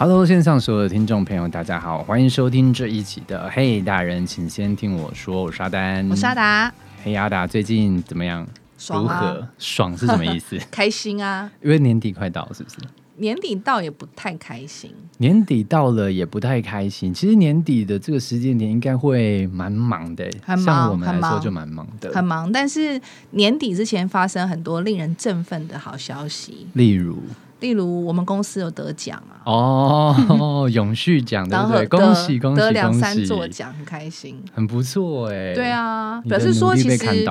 [0.00, 6.72] Hello，线上所有的听众朋友，大家好，欢迎收听这一期的《嘿大人，请先听我说》，我是阿丹，我是阿达。
[7.02, 8.46] 嘿阿达，最近怎么样？
[8.78, 9.48] 爽如何？
[9.58, 10.56] 爽是什么意思？
[10.70, 11.50] 开心啊！
[11.60, 12.76] 因为年底快到，是不是？
[13.16, 14.94] 年底到也不太开心。
[15.16, 17.12] 年底到了也不太开心。
[17.12, 22.12] 其实年底的这个时间点应该会蛮忙的，很忙像我们来说就蛮忙的。
[22.12, 23.00] 很忙，但是
[23.32, 27.18] 年底之前发生很多令人振奋的好消息，例如
[27.60, 31.86] 例如我们公司有得奖啊，哦， 永续奖对不对？
[31.86, 33.52] 恭喜恭喜得两三座喜！
[33.52, 34.36] 奖，很开心。
[34.52, 35.54] 很不错哎。
[35.54, 37.24] 对，啊，表示说其实。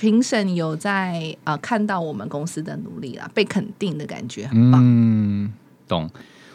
[0.00, 4.80] 评审有在啊、呃看到我们公司的努力啦，被肯定的感觉很棒。
[4.84, 5.52] 嗯，
[5.86, 6.08] 懂。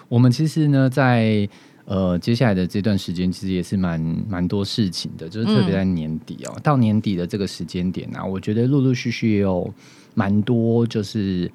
[0.10, 1.48] 我们其实呢，在
[1.86, 9.72] 呃接下来的这段时间，其实也是蛮蛮多事情的，就是特别在年底哦，到年底的这个时间点啊，我觉得陆陆续续也有
[10.14, 11.52] 蛮多，就是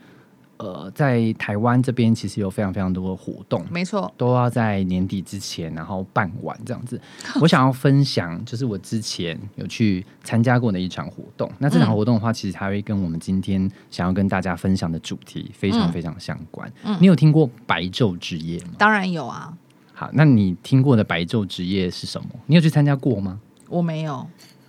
[0.58, 3.64] 呃在台湾这边其实有非常非常多的活动。
[3.70, 7.00] 没错，都要在年底之前，然后办完这样子。
[7.40, 11.50] 我想要分享，就是我之前有去参加过的一场活动。
[11.58, 16.70] 那这场活动的话，其实它会跟我们今天想要跟大家分享的主题非常非常相关。
[17.00, 18.70] 你有听过白昼之夜吗？
[18.78, 19.52] 当然有啊，
[19.94, 22.28] 好，那你听过的白昼之夜是什么？
[22.46, 24.26] 你有去参加过吗我没有。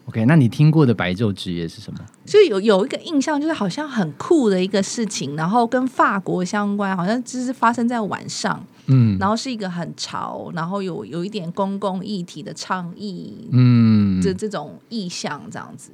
[0.10, 2.00] ？OK，那你听过的白昼之夜是什么？
[2.26, 15.92] 就有有一个印象，就是好像很酷的一个事情，然后跟法国相关，好像就是发生在晚上，嗯然后是一个很潮，然后有有一点公共议题的倡议，嗯，这这种意向这样子。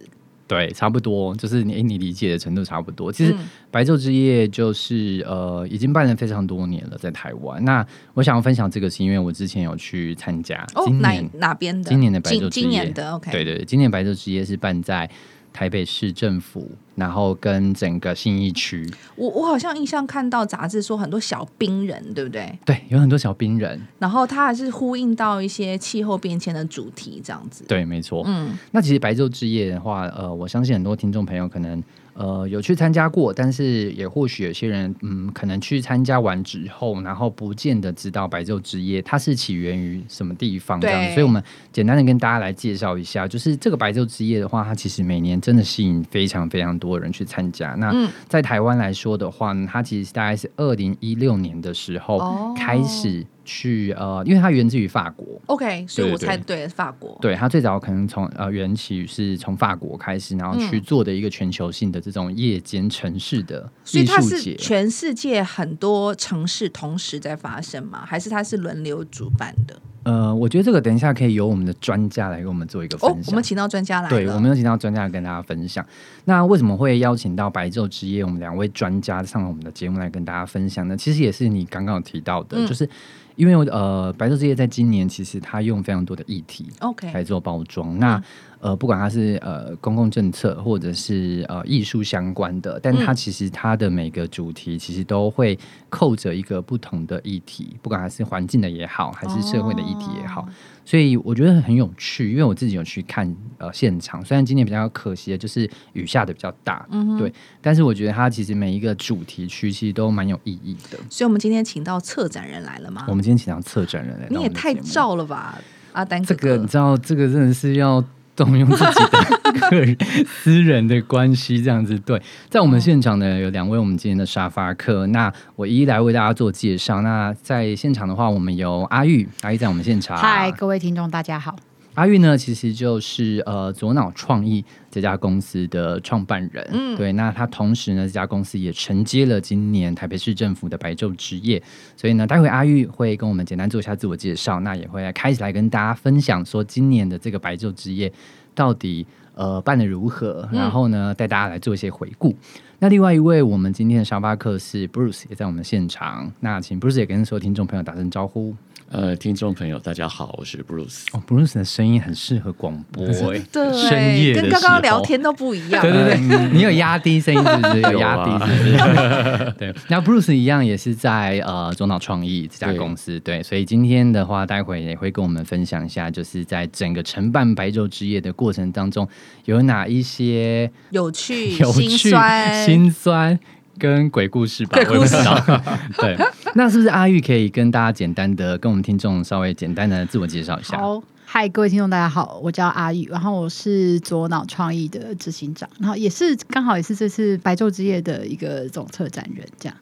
[0.47, 3.11] 对，差不多，就是你你理解的程度差不多。
[3.11, 7.63] 其实嗯白昼之夜就是呃，已经办了非常多年了，在台湾。
[7.65, 11.89] 那我想要分享这个，是因为我之前有去参加，哦，哪今年哪边的？
[11.89, 15.09] 今年的白昼之夜今年的 OK，对对，对今年白昼之夜是办在
[15.55, 22.59] 台北市政府，然后跟整个信义区，我我好像印象看到杂志说很多小兵人，对不对？
[22.65, 27.63] 对，有很多小兵人，然后它还是呼应到一些气候变迁的主题这样子。
[27.69, 28.21] 对，没错。
[28.25, 31.81] 嗯，那其实白昼之夜的话，呃，我相信很多听众朋友可能
[32.15, 47.75] 呃有去参加过，但是也或许有些人嗯，可能去参加完之后，然后不见得知道白昼之夜它是起源于什么地方这样所以我们简单的跟大家来介绍一下，就是这个白昼之夜的话，它其实每年真的吸引非常非常多人去参加。
[47.77, 55.39] 那嗯在台湾来说的话呢，它其实大概是二零一六年的时候哦开始去呃，因为它源自于法国。
[55.45, 57.17] OK，所以我猜对，法国。
[57.22, 64.56] 对，它最早可能从呃缘起是从法国开始，然后去嗯做的一个全球性的这种夜间城市的所以它是艺术节。
[64.56, 68.03] 全世界很多城市同时在发生吗？
[68.06, 69.79] 还是它是轮流主办的？
[70.05, 74.09] 呃，我觉得这个等一下可以由我们的专家来给我们做一个分哦享。，我们请到专家来了。
[74.09, 75.83] 对，我们有请到专家来跟大家分享。
[76.25, 80.95] 那为什么会邀请到白昼之夜我们两位专家上我们的节目来跟大家分享呢？
[80.95, 82.88] 其实也是你刚刚有提到的，嗯就是
[83.35, 87.99] 因为呃，白昼之夜在今年其实他用非常多的议题，OK，来做包装。
[87.99, 88.21] 那
[88.59, 95.57] 呃，不管它是呃公共政策或者是呃艺术相关的，但它嗯其实它的每个主题其实都会
[95.89, 100.41] 扣着一个不同的议题，不管它是环境的也好，还是社会的议题也好。
[100.41, 100.49] 哦
[100.88, 110.99] 所以我觉得很有趣，因为我自己有去看呃现场，虽然今年比较可惜的就是雨下的比较大，嗯对，但是我觉得它其实每一个主题区其实都蛮有意义的。
[111.09, 113.15] 所以我们今天请到策展人来了吗我？
[113.15, 115.57] 们今天请到策展人来你也太照了吧，
[115.94, 117.99] 阿丹这个你知道，这个真的是要
[118.35, 119.97] 动用自己的个人
[120.28, 122.22] 私人的关系，这样子对。
[122.50, 127.01] 在我们现场呢，有两位我们今天的沙发客，那我一一来为大家做介绍。
[127.01, 130.18] 那在现场的话，我们有阿玉，阿玉在我们现场。
[130.18, 131.56] 嗨，各位听众，大家好。
[131.95, 136.66] 阿玉呢，其实就是呃左脑创意这家公司的创办人。
[136.72, 141.61] 嗯对，那他同时呢，这家公司也承接了今年台北市政府的白昼之夜，
[141.97, 148.12] 所以呢，待会阿玉会跟我们简单做一下自我介绍，那也会来开始来跟大家分享说今年的这个白昼之夜
[148.53, 152.36] 到底呃办的如何，嗯然后呢带大家来做一些回顾。
[152.80, 156.30] 那另外一位我们今天的沙发客是 Bruce，也在我们现场。
[156.42, 158.53] 那请 Bruce 也跟所有听众朋友打声招呼。
[158.91, 161.05] 呃，听众朋友，大家好，我是 Bruce。
[161.11, 165.81] 哦，Bruce 的声音很适合广播、欸， 对，深夜跟刚刚聊天都不一样。
[165.81, 167.81] 对对对，你有压低声音是不是？
[167.81, 169.53] 有 有压低啊是不是？
[169.57, 179.05] 对，那 Bruce 一样也是在呃中脑创意这家公司，对，所以今天的话，待会也会跟我们分享一下，就是在整个承办白昼之夜的过程当中，
[179.45, 183.37] 有哪一些有趣、有心趣、酸、心酸。
[183.77, 185.16] 跟鬼故事吧，鬼故事。
[185.16, 185.62] 我也不知道。
[185.98, 186.18] 对，
[186.56, 190.77] 那是不是阿玉可以跟大家简单的跟我们听众稍微简单的自我介绍一下？
[190.77, 191.01] 好。
[191.27, 199.75] 嗨，各位听众，大家好，我叫阿玉，然后我是左脑创意的执行长，然后也是刚好也是这次白昼之夜的一个总策展人，这样。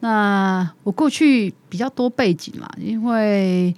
[0.00, 3.74] 那我过去比较多背景啦，因为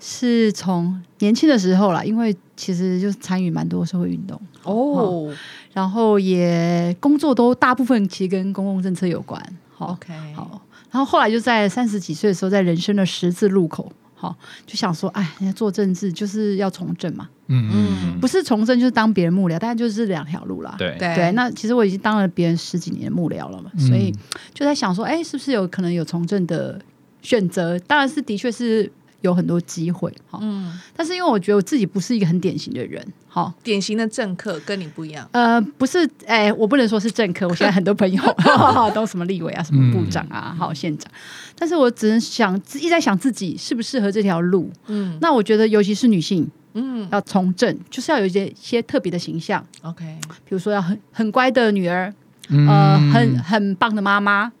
[0.00, 4.40] 是从年轻的时候啦，因为其实就是参与蛮多社会运动。
[4.64, 5.30] 哦
[5.76, 9.38] 然后也工作都大部分其实跟公共政策有关。
[9.74, 14.34] 好，OK，好，然后后来就在三十几岁的时候，在人生的十字路口，好，
[14.64, 20.74] 就想说，哎，人家做政治就是要从政嘛，嗯嗯不是从政就是当别人幕僚，大概就是两条路啦。
[20.78, 24.10] 对对对，那其实我已经当了别人十几年幕僚了嘛，所以
[24.54, 26.80] 就在想说，哎，是不是有可能有从政的
[27.20, 27.78] 选择？
[27.80, 28.90] 当然是的确是
[29.26, 33.52] 有很多机会，哈，嗯，但是因为我觉得我自己不是一个很典型的人，好。
[33.62, 37.46] 典型的政客跟你不一样，呃，不是，哎、我不能说是政客。
[37.46, 38.22] 我现在很多朋友
[38.94, 41.10] 都什么立委啊，什么部长啊，好县长，
[41.58, 44.70] 但是我只能想，一直在想自己适不适合这条路。
[44.86, 45.18] 嗯。
[45.20, 47.08] 那我觉得，尤其是女性嗯。
[47.10, 50.04] 要从政，就是要有一些些特别的形象，，OK，
[50.44, 52.12] 比如说要很很乖的女儿，
[52.48, 52.66] 嗯。
[52.68, 54.52] 呃，很很棒的妈妈，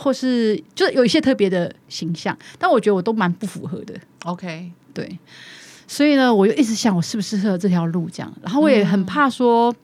[0.00, 3.94] 或是就是有一些特别的形象，但我觉得我都蛮不符合的。
[4.24, 5.18] OK，对，
[5.88, 9.74] 所以呢，我就一直想我适不适合这条路这样，然后我也很怕说。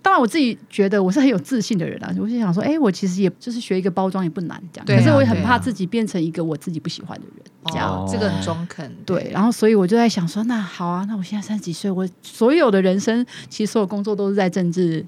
[0.00, 4.86] 当然，我自己觉得我是很有自信的人啊，我就想说，哎、我其实也就是学一个包装也不难，这样。
[4.86, 7.90] 对啊可是我也很怕自己变成一个我自己不喜欢的人，这样。
[7.90, 15.04] 哦，这个很中肯，对，然后所以我就在想说，那好啊，那我现在三十几岁，我所有的人生其实所有工作都是在政治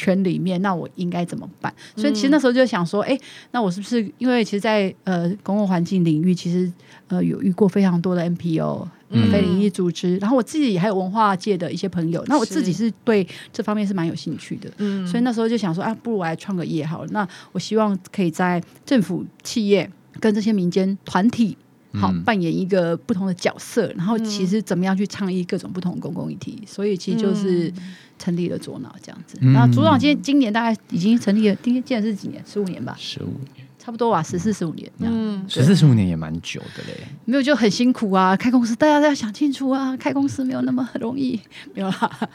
[0.00, 1.72] 圈里面，那我应该怎么办？
[1.94, 3.18] 所以其实那时候就想说，哎、
[3.50, 6.72] 那我是不是因为其实在，呃公共环境领域，其实
[7.08, 8.88] 呃有遇过非常多的 NPO。
[9.12, 17.08] 嗯非营利组织，然后我自己还有文化界的一些朋友，那我自己是对这方面是蛮有兴趣的，嗯，所以那时候就想说啊，不如我来创个业好了。
[17.10, 21.56] 那我希望可以在政府、企业跟这些民间团体，
[21.94, 26.62] 好、嗯扮演一个不同的角色，然后其实怎么样去倡议各种不同的公共议题。
[26.66, 27.72] 所以其实就是
[28.18, 29.38] 成立了左脑这样子。
[29.40, 32.42] 嗯那左脑今今年大概已经成立了，今年今年是几年？
[32.46, 35.14] 十五年吧，十五年，差不多吧，十四十五年这样。
[35.16, 37.00] 嗯，十四十五年也蛮久的嘞。
[37.24, 41.40] 没有就很辛苦啊，开公司大家都要想清楚啊，开公司没有那么容易，
[41.74, 42.28] 没有啦，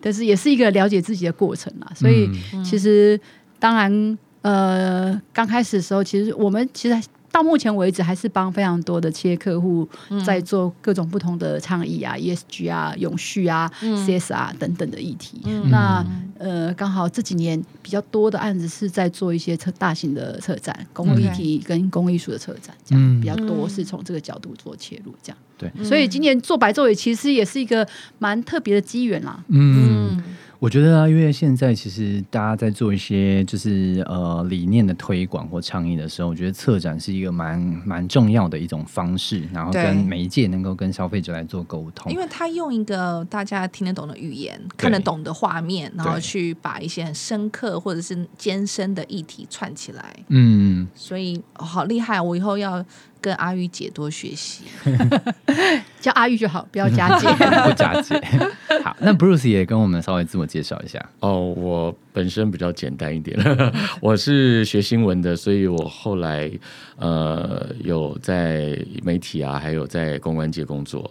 [0.00, 1.90] 但是也是一个了解自己的过程啦。
[1.94, 3.18] 所以嗯其实
[3.58, 7.00] 当然呃，刚开始的时候，其实我们其实
[7.32, 9.88] 到目前为止还是帮非常多的企业客户
[10.24, 15.40] 在做各种不同的倡议啊、ESG 啊、永续啊、CSR 等等的议题。
[15.70, 16.04] 那
[16.38, 23.20] 呃，刚好这几年比较多的案子是在做一些策大型的策展、公共议题跟公共艺术的策展，这样、嗯。
[23.20, 25.38] 比较多是从这个角度做切入，这样。
[25.56, 27.86] 对，所以今年做白昼也其实也是一个
[28.18, 29.42] 蛮特别的机缘啦。
[29.48, 30.20] 嗯，
[30.62, 42.16] 我觉得啊，因为现在其实大家在做一些就是呃理念的推广或倡议的时候，我觉得策展是一个蛮蛮重要的一种方式，然后跟媒介能够跟消费者来做沟通因。
[42.16, 52.20] 为他用一个大家听得懂的语言、看得懂的画面，然后去把一些很深刻或者是艰深的议题串起来，嗯，所以、哦好厉害！
[52.20, 52.84] 我以后要
[53.22, 54.64] 跟阿玉姐多学习。
[56.00, 57.28] 叫阿玉就好，不要 加 姐。
[57.28, 58.20] 不加姐。
[58.82, 60.98] 好，那 Bruce 也跟我们稍微自我介绍一下。
[61.20, 63.38] 哦，我本身比较简单一点，
[64.00, 66.50] 我是学新闻的，所以我后来
[66.96, 71.08] 呃有在媒体啊，还有在公关界工作。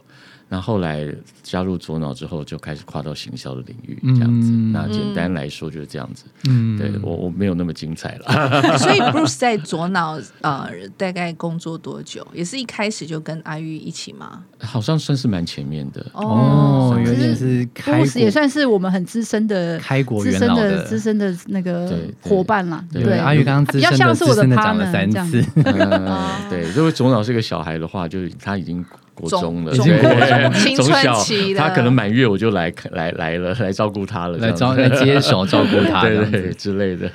[0.54, 1.08] 那后来
[1.42, 4.52] 加入左脑之后，就开始跨到行销的领域，这样子。
[4.52, 6.26] 嗯那简单来说就是这样子。
[6.50, 8.28] 嗯，对我我没有那么精彩了。
[8.78, 12.28] 所以 Bruce 在左脑呃大概工作多久？
[12.34, 14.44] 也是一开始就跟阿玉一起吗？
[14.60, 16.06] 好像算是蛮前面的。
[16.12, 22.86] 哦，有点是点是开布鲁斯也算是我们很资深的、开国资深元老的资深的那个伙伴啦。
[22.92, 24.92] 对对，阿玉刚刚资比较像是我的 partner
[26.50, 28.84] 对，如果左脑是个小孩的话，就是他已经
[29.22, 31.24] 国中了，中对国中 从小
[31.58, 37.10] 他可能满月我就来来来了，来照顾他了，来招来接手照顾他 这对对之类的。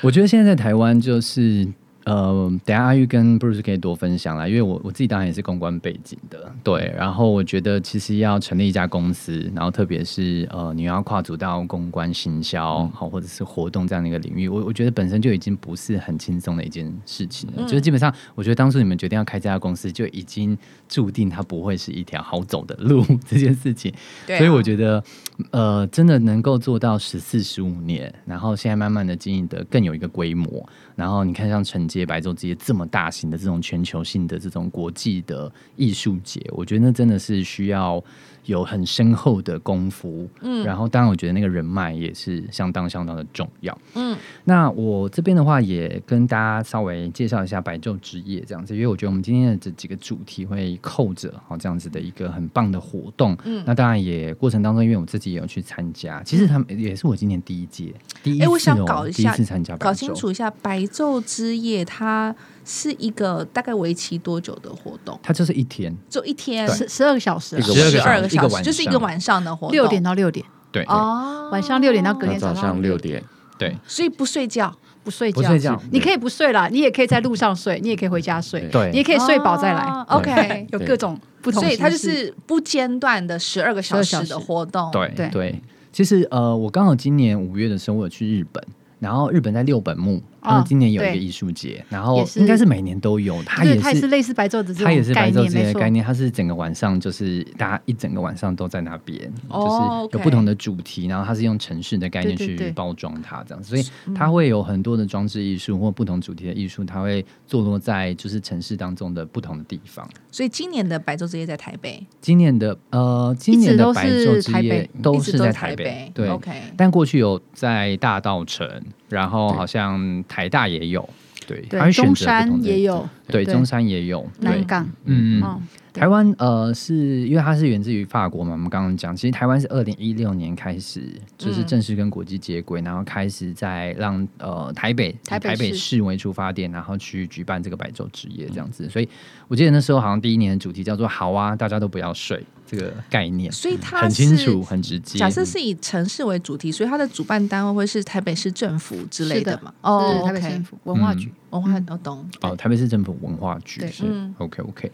[0.00, 1.68] 我觉得现在在台湾就是。
[2.04, 6.92] 呃，等下阿玉跟 Bruce 可以多分享啦，因为我我自己当然也是公关背景的，对。
[6.96, 17.62] 然后我觉得其实要成立一家公司，然后特别是呃你要跨足到公关、行销，好、或者是活动这样的一个领域，我我觉得本身就已经不是很轻松的一件事情了。
[17.64, 20.56] 就是基本上，我觉得当初你们决定要开这家公司，就已经
[20.88, 23.92] 注定它不会是一条好走的路这件事情。
[24.26, 25.04] 对啊所以我觉得，
[25.50, 38.02] 呃，真的能够做到十四十五年，然后现在慢慢的经营的更有一个规模，然后你看像承接、白昼这些这么大型的这种全球性的这种国际的艺术节，我觉得那真的是需要
[38.44, 40.28] 有很深厚的功夫。
[40.40, 43.76] 嗯，然后当然我觉得那个人脉也是相当相当的重要。
[43.94, 53.36] 嗯，那我这边的话也跟大家稍微介绍一下白昼之夜这样子，因为我觉得我们今天的这几个主题会扣着好这样子的一个很棒的活动。
[53.44, 65.18] 嗯，那当然也过程当中，因为我自己也有去参加，其实他们也是我今年第一届第一次、哎，哦，我想搞一下第一次参加搞清楚一下白昼之夜它是一个大概为期多久的活动？
[65.22, 70.84] 它就是一天，就一天，十十二个小时啊，一个12十二个小时，就是一个晚上的活动，六点到六点，对。
[70.84, 73.22] 哦，晚上六点到隔天早上上六点，
[73.58, 73.76] 对。
[73.86, 74.74] 所以不睡觉。
[75.04, 75.76] 不睡不睡觉。
[75.90, 78.88] 你可以不睡啦，你也可以在路上睡，你也可以回家睡，对。
[78.92, 79.82] 你也可以睡饱再来。
[79.82, 84.88] 哦 OK， 有各种不同，所以它就是不间断的十二个小时的活动。
[84.92, 85.28] 对对。
[85.30, 85.62] 对。
[85.92, 88.64] 其实呃，我刚好今年五月的时候，我有去日本，
[89.00, 91.22] 然后日本在六本木，他们今年有一个对。
[91.22, 95.72] 艺术节，然后应该是每年都有，它，也是它也是类似白昼的这它也是种概念，白昼之。
[95.72, 103.84] 的概念，它是整个晚上就是大家一整个晚上都在那边，哦就是有不同的主题，然后它是用城市的概念去包装它这样，所以
[104.14, 110.08] 它会有很多的装置艺术或不同主题的艺术，它会坐落在就是城市当中的不同的地方。
[110.32, 116.28] 所以今年的白昼之夜在台北，今年的呃，今年的白昼之夜都是在台北北，对。
[116.28, 118.66] OK，但过去有在大道城，
[119.12, 121.06] 然后好像台大也有，
[121.46, 124.50] 对，对中择不同的山也有，对，中山也有，对。
[124.50, 138.88] 南，港，嗯，嗯，对台湾呃，是因为它是源自于法国嘛，我们刚刚讲，其实台湾是二零一六年开始，就是嗯正式跟国际接轨，然后开始在让呃台北台北台北市市为出发点，然后去举办这个白昼之夜这样子。
[138.88, 139.08] 所以
[139.48, 145.18] 我记得那时候好像第一年的主题叫做“好啊，大家都不要睡”这个概念，所以它很清楚、很直接。
[145.18, 149.72] 假设是以城市为主题，所以它的主办单位会是台北市政府之类的嘛？
[149.82, 152.26] 哦台北市政府文化局，文化我懂。
[152.40, 154.90] 哦，台北市政府文化局是嗯 OK OK。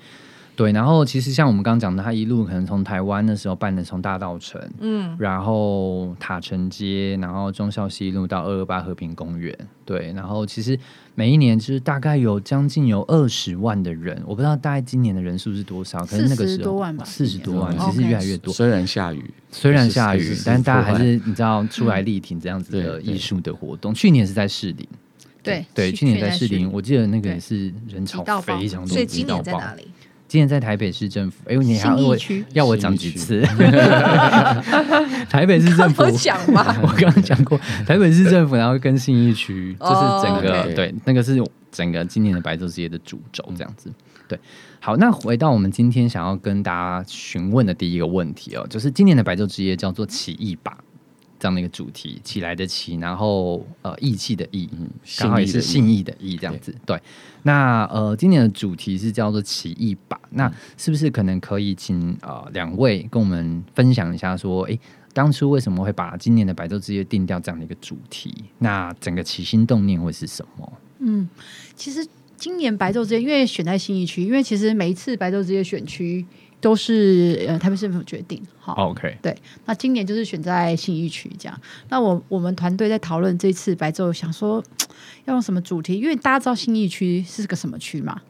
[0.58, 10.76] 对，然后其实像我们刚刚讲的，他一路可能从台湾那时候办的，从大道城，嗯，然后塔城街，然后忠孝西路到二二八和平公园，对，然后其实
[11.14, 18.52] 每一年就是大概有将近有二十万的人，我不知道大概今年的人数是多少，可是那个40时候多万吧四十多万，其实越来越多。
[18.52, 23.94] 虽然下雨，虽然下雨，但大家还是你知道出来力挺这样子的艺术的活动。
[23.94, 24.84] 去年是在士林，
[25.40, 29.86] 对对，去年在士林，我记得那个也是人潮非常多，所以今年在挤到爆哪里？
[30.28, 32.16] 今年在台北市政府，哎呦，你还要我
[32.52, 33.40] 要我讲几次？
[35.30, 36.04] 台北市政府。
[36.10, 41.42] 讲吗 我刚刚讲过，台北市政府，然后跟信义区，这哦是整个、对，那个是
[41.72, 43.90] 整个今年的白昼之夜的主轴，这样子。
[44.28, 44.38] 对，
[44.80, 50.76] 好，那回到我们今天想要跟大家询问的第一个问题哦，就是今年的白昼之夜叫做起义吧。
[51.38, 56.74] 这样的一个主题，起来的起，然后呃义气的义，嗯刚好也是信信义的义，这样子。
[56.84, 57.00] 对，
[57.44, 64.78] 那呃今年的主题是叫做起义吧，那是不是可能可以请呃两位跟我们分享一下，说，诶，
[65.12, 68.34] 当初为什么会把今年的白昼之夜定掉这样的一个主题？
[68.58, 70.72] 那整个起心动念会是什么？
[70.98, 71.28] 嗯，
[71.76, 76.26] 其实今年白昼之夜，因为选在信义区，因为其实每一次白昼之夜选区
[76.60, 79.36] 都是呃台北市政府决定，好，OK，对
[79.66, 81.60] 那今年就是选在信义区这样。
[81.88, 84.62] 那我我们团队在讨论这次白昼，想说
[85.24, 88.20] 要用什么主题，因为大家知道信义区是个什么区嘛，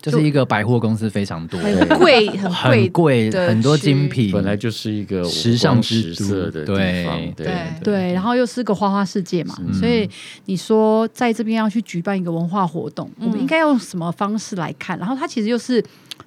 [0.00, 7.46] 就是一个百货公司非常多，很贵，很 很贵，贵，很多精品，本来就是一个时尚之都的地方，对。
[7.46, 10.08] 对对对，然后又是个花花世界嘛，所以
[10.44, 14.96] 你说在这边要去举办一个文化活动，我们应该用什么方式来看？
[14.98, 15.82] 然后它其实又是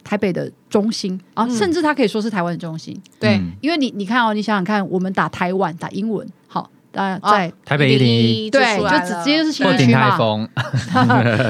[0.08, 1.52] 台北的中心啊，嗯。
[1.52, 3.32] 甚至它可以说是台湾的中心，对。
[3.32, 3.52] 嗯。
[3.60, 7.30] 因为你你看哦，你想想看，我们打台湾打英文，好，当然哦。
[7.30, 10.50] 在、台北一零一对就直接就是信或鼎义区嘛。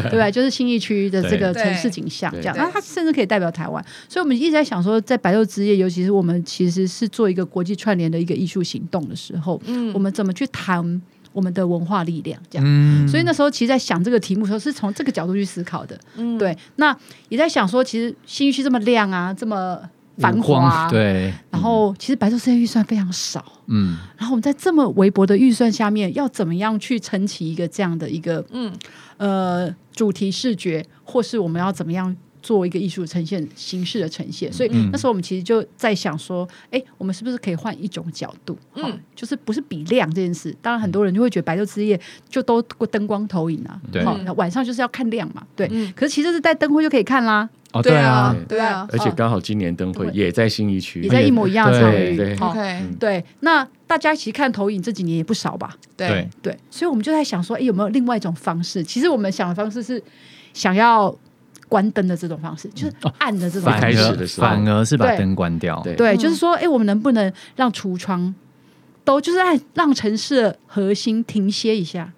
[0.09, 9.93] 对，就是新义区的这个城市景象这样，那它甚至可以代表台湾，所以我们一直在想说，在白昼之夜，尤其是我们其实是做一个国际串联的一个艺术行动的时候，嗯。
[9.93, 11.01] 我们怎么去谈
[11.33, 12.65] 我们的文化力量这样。
[12.67, 13.07] 嗯。
[13.07, 15.99] 所以那时候其实，在想这个题目的时候，是从这个角度去思考的。
[16.15, 16.37] 嗯。
[16.37, 16.95] 对，那
[17.29, 19.79] 也在想说，其实新义区这么亮啊，这么
[20.17, 23.97] 繁华，，对，然后其实白昼之夜预算非常少，嗯。
[24.17, 28.73] 然后我们在这么微薄的预算下面，要怎么样去撑起一个这样的一个嗯。
[29.17, 32.15] 呃主题视觉，或是我们要怎么样
[32.47, 34.51] 做一个艺术呈现形式的呈现？
[34.53, 38.57] 所以嗯那时候我们其实就在想说，哎，我们是不是可以换一种角度？
[38.75, 38.85] 嗯。
[38.85, 40.55] 嗯，就是不是比亮这件事。
[40.61, 41.99] 当然，很多人就会觉得白昼之夜
[42.29, 44.01] 就都灯光投影啊，对。
[44.35, 45.67] 晚上就是要看亮嘛，对。
[45.69, 45.91] 嗯。
[45.93, 47.49] 可是其实是带灯会就可以看啦。
[47.73, 48.09] 哦，对啊。
[48.09, 48.87] 啊，对对啊。
[48.93, 52.15] 而且刚好今年灯会也在新一区，也在一模一样的场域。
[52.15, 52.27] 对。
[52.27, 55.75] 对好，OK，对，那大家其实看投影这几年也不少吧？
[55.97, 56.07] 对。
[56.07, 58.81] 对，对，所以我们就在想说，哎，有没有另外一种方式？
[58.81, 60.01] 其实我们想的方式是
[60.53, 61.13] 想要
[61.69, 63.81] 关灯的这种方式，就是暗的这种方式。
[63.81, 64.47] 开始的时候。
[64.47, 65.95] 反而是把灯关掉，对。
[65.95, 68.33] 对，嗯就是说，哎，我们能不能让橱窗
[69.03, 72.11] 都就是让让城市的核心停歇一下，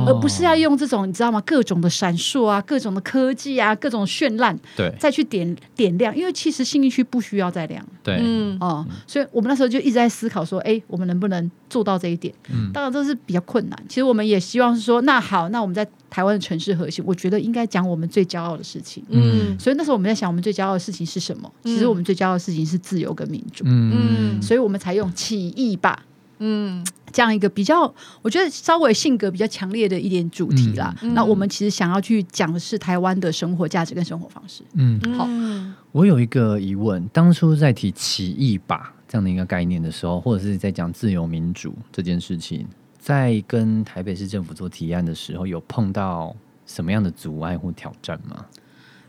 [0.00, 1.40] 哦，而不是要用这种你知道吗？
[1.46, 12.32] 各种的闪烁啊，各种的科技啊，各种绚烂对再去点点亮，因为其实信义区不需要再亮对，嗯哦、所以我们那时候就一直在思考说，哎，我们能不能做到这一点？
[12.48, 13.78] 嗯当然这是比较困难。
[13.88, 19.02] 其实我们也希望是说，那好，那我们在台湾的城市核心，我觉得应该讲我们最骄傲的事情。
[19.10, 21.50] 嗯所以那时候我们在想，我们最骄傲的事情是什么？
[21.64, 26.02] 其实我们最骄傲的事情是自由跟民主，嗯嗯所以我们才用起义吧
[26.38, 30.94] 嗯这样一个比较，我觉得稍微性格比较强烈的一点主题啦。
[31.14, 34.62] 那我们其实想要去讲的是台湾的生活价值跟生活方式。
[34.74, 42.66] 嗯，好嗯我有一个疑问，当初在提起义吧这样的一个概念的时候，或者是在讲自由民主这件事情，
[42.98, 48.46] 在跟台北市政府做提案的时候，有碰到什么样的阻碍或挑战吗？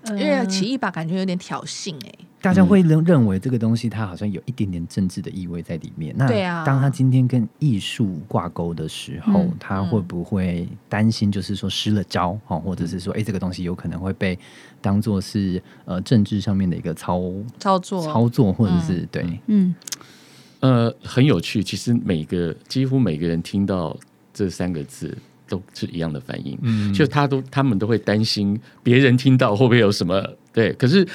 [0.10, 6.14] 因为起义吧，感觉有点挑衅哎，大家会认认为这个东西它好像有一点点政治的意味在里面。
[6.18, 6.28] 那
[6.66, 14.38] 当他今天跟艺术挂钩的时候，嗯他会不会担心，就是说失了招哦，或者是说，哎、这个东西有可能会被
[14.82, 17.22] 当做是呃政治上面的一个操
[17.60, 18.02] 操作。
[18.02, 19.74] 操作，或者是、对，嗯。
[20.62, 21.64] 呃，很有趣。
[21.64, 23.98] 其实每个几乎每个人听到
[24.32, 25.18] 这三个字
[25.52, 31.06] 都是一样的反应，嗯就他都他们都会担心别人听到会不会有什么对，可是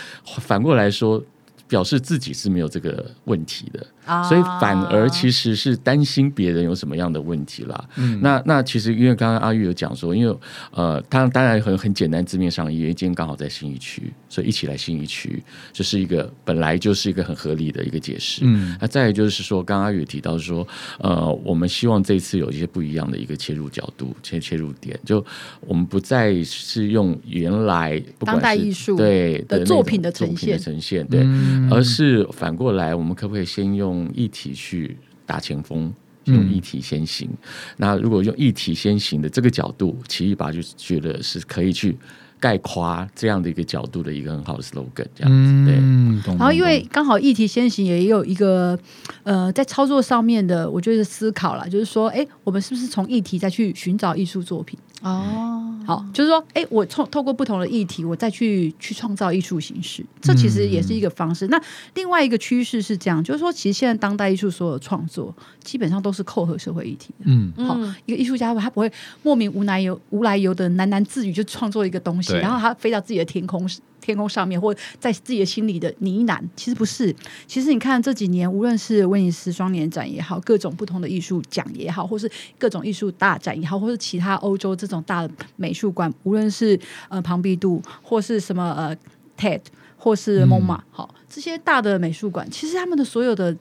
[0.41, 1.23] 反过来说，
[1.67, 3.87] 表示自己是没有这个问题的。
[4.07, 7.85] 啊所以反而其实是担心别人有什么样的问题啦。
[7.97, 8.19] 嗯。
[8.23, 10.35] 那那其实因为刚刚阿玉有讲说，因为
[10.71, 18.43] 呃，他当然很很简单字面上，因为今天刚好在新一区，所以一起来新一区，这是一个本来就是一个很合理的一个解释。
[18.45, 18.77] 嗯。
[18.81, 20.67] 那再有就是说，刚刚阿宇提到说，
[20.99, 25.25] 呃，我们希望这次有一些不一样的一个切入角度、切切入点，就
[25.61, 30.53] 我们不再是用原来不管当代是艺术对的作品的呈现。
[30.53, 31.69] 的呈现，对，嗯。
[31.71, 35.93] 而是反过来，我们可不可以先用议题去打前锋？
[36.27, 37.31] 用嗯议题先行。
[37.77, 41.97] 那如果用议题先行的这个角度，奇异吧就觉得是可以去
[42.41, 45.71] 概括这样的一个角度的一个很好的 slogan，这样子。
[45.71, 48.77] 对，嗯，然后因为刚好议题先行也有一个
[49.23, 54.77] 呃在操作上面的，我觉得思考啦，就是说，哎，我们是不是从议题再去寻找艺术作品？
[55.03, 61.47] 哦，好，就是说，哎，我透透过不同的议题，我再去去创造艺术形式，这其实也是一个方式。
[61.49, 61.61] 那
[61.95, 65.33] 另外一个趋势是这样，就是说，其实现在当代艺术所有创作
[65.63, 67.25] 基本上都是扣合社会议题的。
[67.27, 67.53] 嗯。
[67.59, 68.91] 好，一个艺术家他不会
[69.23, 73.69] 莫名无来由无来由的喃喃自语就创作一个东西，然后他飞到自己的天空
[74.07, 76.41] 天空上面，或在自己的心里的呢喃。
[76.55, 77.13] 其实不是，
[77.49, 88.97] 其实你看这几年，无论是威尼斯双年展也好，各种不同的艺术奖也好，或是各种艺术大展也好，或是其他欧洲这种大的美术馆，无论是呃庞毕度或是什么呃
[89.37, 89.61] TED
[89.97, 93.57] 或是 MoMA，、好这些大的美术馆，其实他们的所有的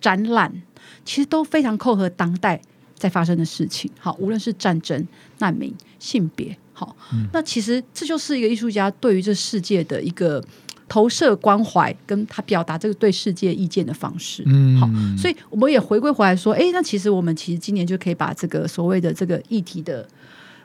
[0.00, 0.62] 展览，
[1.04, 2.60] 其实都非常扣合当代
[2.94, 3.90] 在发生的事情。
[3.98, 5.06] 好，无论是战争、
[5.38, 6.96] 难民、性别，好，
[7.32, 10.40] 那其实这就是一个艺术家对于这世界的一个
[10.88, 14.44] 投射关怀，跟他表达这个对世界意见的方式。
[14.46, 14.88] 嗯好，
[15.20, 20.06] 所以我们也回归回来说，哎，那其实我们其实今年就可以把这个所谓的这个议题的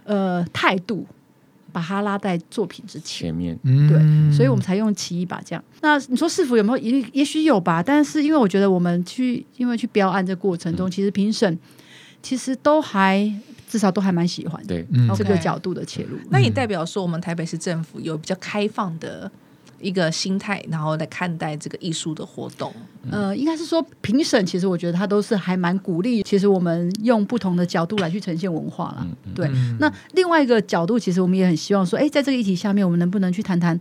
[0.04, 1.04] 呃态度，
[1.72, 3.30] 把它拉在作品之前。
[3.30, 5.64] 前面嗯对，所以我们才用奇异吧这样。
[5.82, 6.78] 那你说是否有没有？
[6.78, 11.58] 也也许有吧，但是因为我觉得我们去因为去标案这过程中，其实评审
[12.22, 13.30] 其实都还
[13.74, 16.16] 至少都还蛮喜欢对，嗯这个角度的切入。
[16.30, 19.32] 那也代表说，我们台北市政府有比较开放的
[19.80, 22.72] 一个心态，然后来看待这个艺术的活动。
[23.10, 29.08] 呃，应该是说评审，其实我觉得他都是还蛮鼓励，其实我们用不同的角度来去呈现文化啦。
[29.34, 33.78] 对，那另外一个角度，其实我们也很希望说，哎，在这个议题下面，我们能不能去谈谈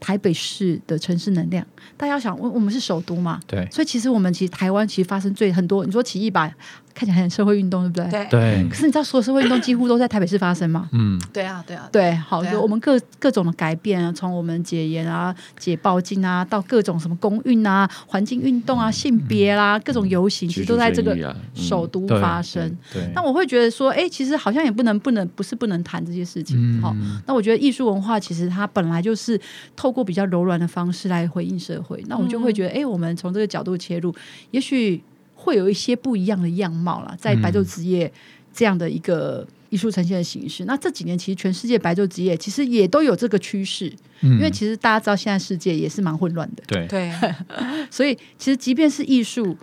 [0.00, 1.64] 台北市的城市能量？
[1.96, 6.52] 大家要想，我我们是首都嘛，对所以其实我们其实台湾其实发生最很多，你说起义吧，
[6.96, 8.26] 看起来很社会运动，对不对？。
[8.26, 10.88] 对对可，是你知道，所有社会运动几乎都在台北市发生吗？
[10.92, 22.74] 嗯对啊，对啊，对，好，啊就我们各各种的改变啊，从我们解严啊、解报禁啊，到各种什么公运啊、环境运动啊、性别啦、各种游行，其实都在这个首都发生。
[22.90, 26.56] 对，那我会觉得说，哎，其实好像也不能不能不是不能谈这些事情。
[26.58, 29.38] 嗯好、那我觉得艺术文化其实它本来就是
[29.76, 32.02] 透过比较柔软的方式来回应社会。
[32.06, 34.14] 那我就会觉得，哎、我们从这个角度切入，
[34.52, 35.02] 也许
[35.46, 38.12] 会有一些不一样的样貌啦，在白昼之夜
[38.52, 40.64] 这样的一个艺术呈现的形式。
[40.64, 43.86] 那这几年其实全世界白昼之夜其实也都有这个趋势，
[44.20, 46.86] 因因为其实大家知道现在世界也是蛮混乱的，对。
[46.88, 47.12] 对，
[47.90, 49.56] 所以其实即便是艺术。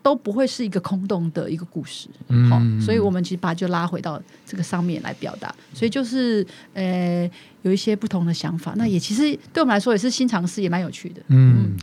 [0.00, 2.48] 都不会是一个空洞的一个故事，嗯。
[2.48, 7.28] 好、所以我们其实把它就拉回到这个上面来表达，所以就是呃
[7.60, 11.20] 有一些不同的想法，那也其实对我们来说也是新尝试，也蛮有趣的。
[11.26, 11.76] 嗯，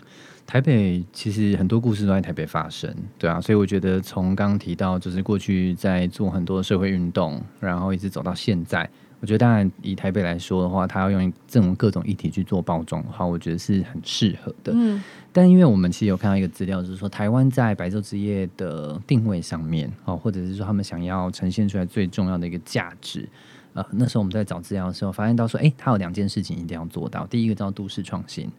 [0.48, 8.88] 台北其实很多故事都在台北发生，对啊，所以我觉得从刚刚提到，就是过去在做很多社会运动，然后一直走到现在，
[9.20, 14.72] 我觉得当然以台北来说的话，它要用这种各种议题去做包装的话，我觉得是很适合的。
[14.76, 15.02] 嗯
[15.38, 23.28] 但因为我们其实有看到一个资料，就是说台湾在白昼之夜的定位上面，哦，或者是说他们想要呈现出来最重要的一个价值，
[23.74, 28.50] 呃，那时候我们在找资料的时候，发现到说，诶，它有两件事情一定要做到，第一个叫都市创新，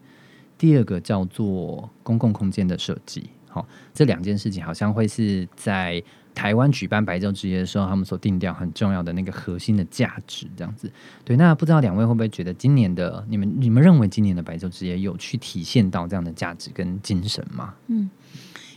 [0.57, 3.29] 第二个叫做公共空间的设计。
[3.49, 6.03] 好、这两件事情好像会是在
[6.35, 10.91] 台湾举办白昼之夜的时候，他们所定调很重要的那个核心的价值，这样子。
[11.25, 17.73] 对，那不知道两位会不会觉得今年的你们，你们认为今年的白昼之夜有去体现到这样的价值跟精神吗？
[17.87, 18.09] 嗯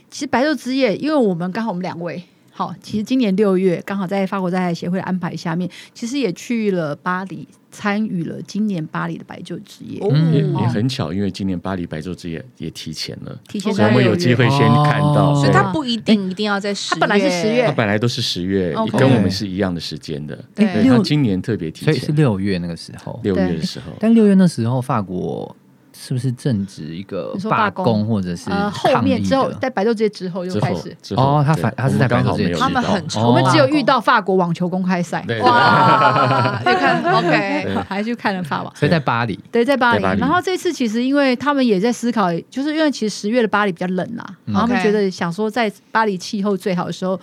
[0.09, 2.23] 其实白昼之夜，因为我们刚好我们两位。
[2.51, 9.99] 好，其实今年六月刚好在法国在台协会的安排下面，其实也去了巴黎，参与了今年巴黎的白昼之夜。
[10.01, 10.09] 哦。
[10.11, 15.31] 嗯也很巧，因为今年巴黎白昼之夜也提前了，提前所以我们有机会先看到。
[15.31, 15.35] 哦。
[15.35, 15.53] 所以对。
[15.53, 17.65] 它不一定一定要在十它本来是10月。
[17.65, 21.01] 它本来都是十月跟我们是一样的时间的，对。
[21.03, 23.19] 今年特别提所以是前，六月那个时候。
[23.23, 23.57] 六月对。
[23.57, 23.93] 的时候。
[23.99, 25.55] 但六月那时候，法国
[26.03, 32.59] 是不是正值一个罢罢工工或者是呃，后面之后在白昼之夜之后又开始，哦他反他是在白昼之夜没有遇到。
[32.59, 33.27] 他们很哦。
[33.27, 38.73] 我们只有遇到到法国网球公开赛，对哇，你看 OK，还去看了法网。
[38.73, 39.37] 所以在巴黎。
[39.51, 40.01] 对，在巴黎。
[40.01, 40.19] 在巴黎。
[40.21, 47.19] 然后这次其实因为他们也在思考，就是因为其实十月的巴黎比较冷啦，然后他们觉得想说在巴黎气候最好的时候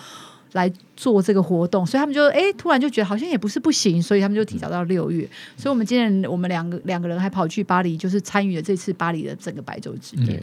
[0.53, 5.29] 来做这个活动，所以他们就哎突然就觉得好像也不是不行，所以他们就提早到六月。
[5.57, 10.27] 所以我们今天我们两个两个人还跑去巴黎，就是参与了这次巴黎的整个白昼之夜。
[10.27, 10.43] 对，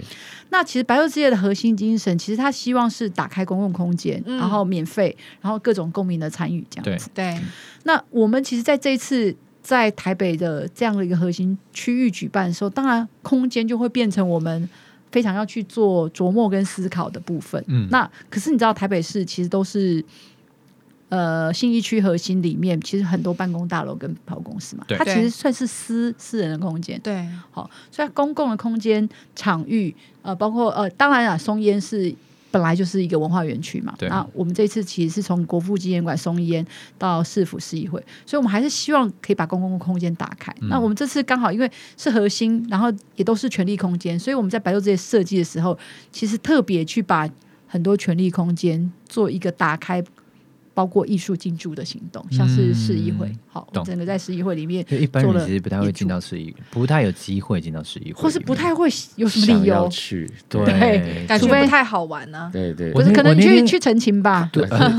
[0.50, 7.10] 那其实白昼之夜的核心精神，其实他希望是打开公共空间，嗯然后免费，然后各种公民的参与这样子。
[7.14, 7.40] 对，
[7.84, 14.70] 那我们其实在这一次在台北的这样的一个核心区域举办的时候，当然空间就会变成我们
[15.12, 17.64] 非常要去做琢磨跟思考的部分。
[17.68, 20.04] 嗯那可是你知道台北市其实都是。
[21.08, 32.14] 呃，信义区核心里面其实很多办公大楼跟跑公司嘛，它其实算是私私人的空间，对，好，所以公共的空间场域，呃，包括呃，当然啊，松烟是
[32.56, 33.94] 本来就是一个文化园区嘛。
[33.98, 36.66] 对那我们这次其实是从国父纪念馆松烟
[36.98, 40.56] 到市府市议会，所以我们还是希望可以把公共空间打开。
[40.62, 45.78] 嗯那我们这次刚好因为是核心，然后也都是权力空间，所以我们在白昼这些设计的时候，
[46.14, 47.30] 其实特别去把
[47.68, 50.02] 很多权力空间做一个打开。
[50.76, 62.50] 包括艺术进驻的行动，像是市议会，嗯好，我整个在市议会里面就一般人其实不太会进到市议，不太有机会进到市议会，或是不太会有什么理由，去，对对，感觉不太好玩呢。
[62.52, 64.50] 对对我是可能去去澄清吧？
[64.52, 64.90] 对它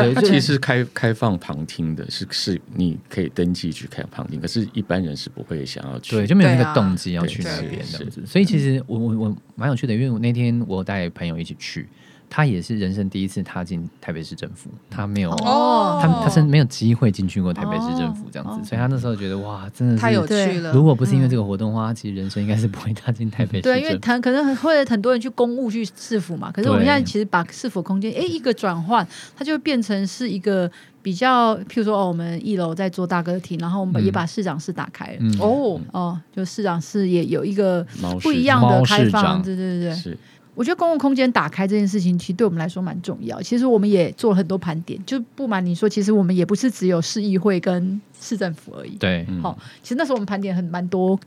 [0.00, 6.16] 对，就它其实是开开放旁听的，是是你可以登记去开旁听，可是一般人是不会想要去。
[6.16, 8.22] 对，就没有那个动机要去那边这样子。
[8.24, 11.86] 所以其实我我我蛮有趣的，因为我那天我带朋友一起去，
[12.28, 15.30] 他也是人生第一次踏进台北市政府，他没有。
[15.30, 20.72] 哦他他是没有机会进去过台北市政府这样子，哦所以他那时候觉得哇，真的是太有趣了。
[20.72, 24.06] 如果不是因为这个活动的话，他其实人生应该是不会踏进台北市对，因为政府。
[24.12, 30.70] 很可能会很多人去公务去市府嘛，可是我们现在其实把市府空间，哎，一个转换，它就变成是一个
[31.02, 35.16] 比较，譬如说哦，我们一楼在做大歌厅，然后我们也把市长室打开了。
[35.20, 37.86] 嗯，哦，哦，就市长室也有一个
[38.22, 39.94] 不一样的开放，对对对对。
[39.94, 40.18] 是
[40.56, 43.40] 我觉得公共空间打开这件事情，其实对我们来说蛮重要。
[43.42, 48.96] 其实我们也做了很多盘点，就不瞒你说，其实我们也不是只有市议会跟市政府而已。
[48.96, 51.20] 对，嗯好、其实那时候我们盘点很蛮多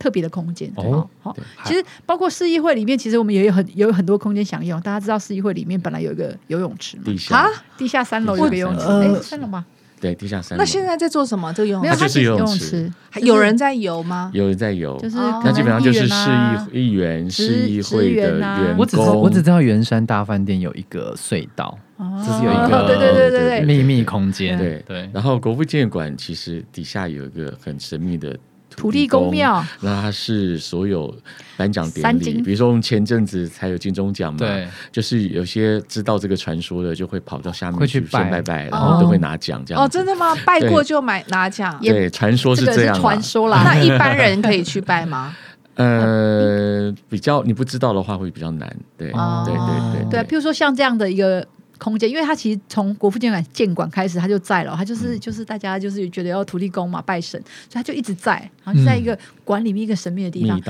[0.00, 0.68] 特别的空间。
[0.74, 4.80] 哦哦，好、其实包括市议会里面，其实我们也有很也有很多空间享用。
[4.80, 9.64] 大家知道市议会里面本来有一个游泳池嘛，地下啊，地下三楼有一个游泳池，呃哎、三楼吗？
[10.02, 10.62] 对地下三楼。
[10.62, 11.52] 那现在在做什么？
[11.54, 14.30] 这个游泳没有，池它它游泳就是游泳池有人在游吗？
[14.34, 19.22] 有人在游，就是那基本上就是市啊议议员、市议会的员工我只知道工。
[19.22, 24.58] 我只知道圆山大饭店有一个隧道，哦这是有一个对对对对对，秘密空间。
[24.58, 28.36] 对对，然后国父纪念馆其实底下有一个很神秘的
[28.76, 31.14] 土地公，庙，那它是所有
[31.56, 38.32] 颁奖典礼，比如说我们前阵子才有金钟奖嘛，对，就是有些知道这个传说的，就会跑到下面会去拜。
[38.32, 40.34] 拜拜，然后都会拿奖这样哦，子真的吗？
[40.46, 41.78] 拜过就买拿奖？
[41.82, 43.60] 对，传说这个是这样啊传说啦。
[43.66, 45.36] 那一般人可以去拜吗？
[45.74, 49.42] 呃，比较你不知道的话会比较难，对，哦。
[49.44, 50.10] 对对对。
[50.10, 51.46] 对啊，譬如说像这样的一个
[51.82, 60.60] 空间，因为他其实从国父纪念馆建馆开始，他就在了，他就是就是大家就是觉得要土地公嘛拜神，所以他就一直在，然后就在一个馆里面一个神秘的地方。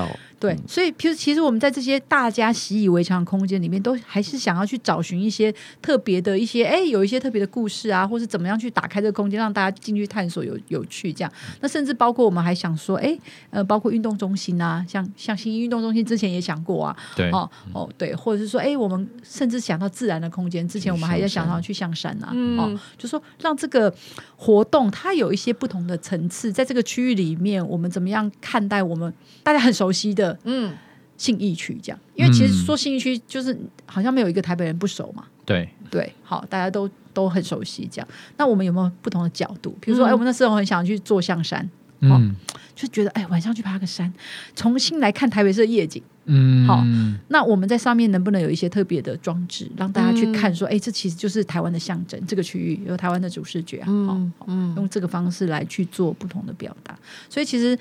[0.40, 11.32] 对，所以其实其实我们在这些大家习以为常的空间里面，都还是想要去找寻一些特别的一些，哎，有一些特别的故事啊，或是怎么样去打开这个空间，让大家进去探索有有趣这样。
[11.60, 13.16] 那甚至包括我们还想说，哎，
[13.50, 22.58] 呃，包括运动中心啊，像像新运动中心之前也想过啊，对，哦哦对，或者是说，哎，我们甚至想到自然的空间，之前我们还在想到去象山啊，嗯。
[22.58, 23.94] 哦，就说让这个
[24.42, 29.12] 活动它有一些不同的层次，在这个区域里面，我们怎么样看待我们
[29.44, 30.74] 大家很熟悉的嗯，
[31.16, 31.98] 信义区这样？
[32.16, 38.08] 因为其实嗯说信义区就是好像没有一个台北人不熟嘛，对，对，好，大家都都很熟悉这样。
[38.36, 39.78] 那我们有没有不同的角度？
[39.80, 42.34] 比如说，嗯哎、我们那时候很想去坐象山，嗯
[42.74, 44.12] 就觉得哎，晚上去爬个山，
[44.56, 46.02] 重新来看台北市的夜景。
[46.26, 46.84] 嗯，好
[47.28, 50.32] 那我们在上面能不能有一些特别的装置，让大家去嗯。
[50.32, 54.32] 看说，哎、这其实就是台湾的象征，这个区域有台湾的主视觉啊，好、嗯。
[54.46, 56.96] 嗯用这个方式来去做不同的表达。
[57.28, 57.76] 所以其实，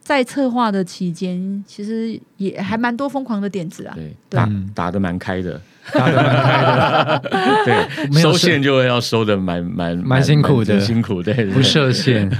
[0.00, 3.94] 在策划的期间，其实也还蛮多疯狂的点子啊。
[3.94, 4.38] 对，对。
[4.38, 5.60] 打嗯打的蛮开的，
[5.92, 7.22] 打得蛮开的，
[7.64, 10.78] 对，没有收线就要收的蛮蛮蛮辛苦的。
[10.80, 12.30] 辛苦，对，不设限，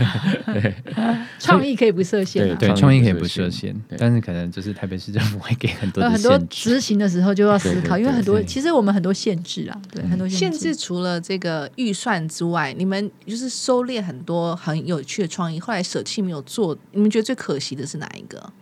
[1.39, 2.57] 创意可以不设限啊。
[2.59, 6.39] 对，创意可以不不设限但是可能就是台北市政府会给很多很多。
[6.49, 10.59] 执行的时候就要思考，因为很多其实我们很多限制啊，对，很多限制。
[10.59, 18.53] 制除了这个预算之外，你们就是收敛很多很有趣的创意，后来舍弃没有做，你们觉得最可惜的是哪一个？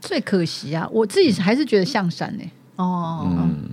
[0.00, 2.44] 最可惜啊，我自己还是觉得象山呢、
[2.76, 3.70] 哦，嗯，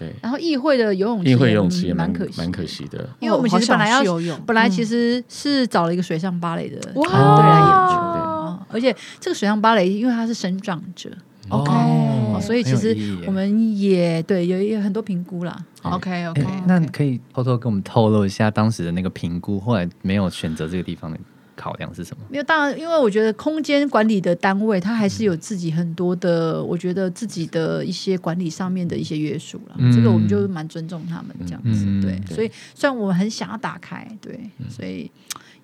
[0.00, 8.20] 对，然后议会的游泳池，议会游泳池也蛮蛮可惜，蛮可惜的，因为我们其实本来要游泳，本来其实实是找了一个水上芭蕾的团队哇来演出对。
[8.22, 11.10] 哦，而且这个水上芭蕾因为它是生长者
[11.50, 11.70] ，OK。
[11.70, 15.54] 哦所以其实我们也对有有很多评估啦。
[15.82, 21.18] OK OK，哎那可以偷偷跟我们透露一下当时的那个评估，后来没有选择这个地方的
[21.60, 22.24] 考量是什么？
[22.30, 29.74] 没有，当然，因为我觉得空间管理的单位，它还是有自己很多的，我觉得自己的一些管理上面的一些约束了。
[29.76, 32.18] 嗯这个我们就蛮尊重他们这样子，嗯对。
[32.26, 35.10] 对所以虽然我们很想要打开，对，所以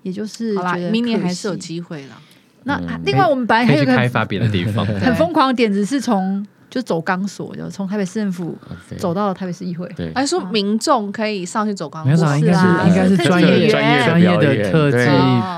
[0.02, 2.20] 也就是好啦觉得，明年还是有机会了。
[2.64, 4.84] 那嗯另外我们本来还有一个开发别的地方。
[5.00, 6.44] 很疯狂的点子，是从
[6.76, 8.54] 就走钢索，就从台北市政府
[8.98, 9.90] 走到了台北市议会。
[9.96, 12.84] 对，还说民众可以上去走光没有啦，应该是啊。
[12.86, 14.98] 应该是专业技专业的专业的特技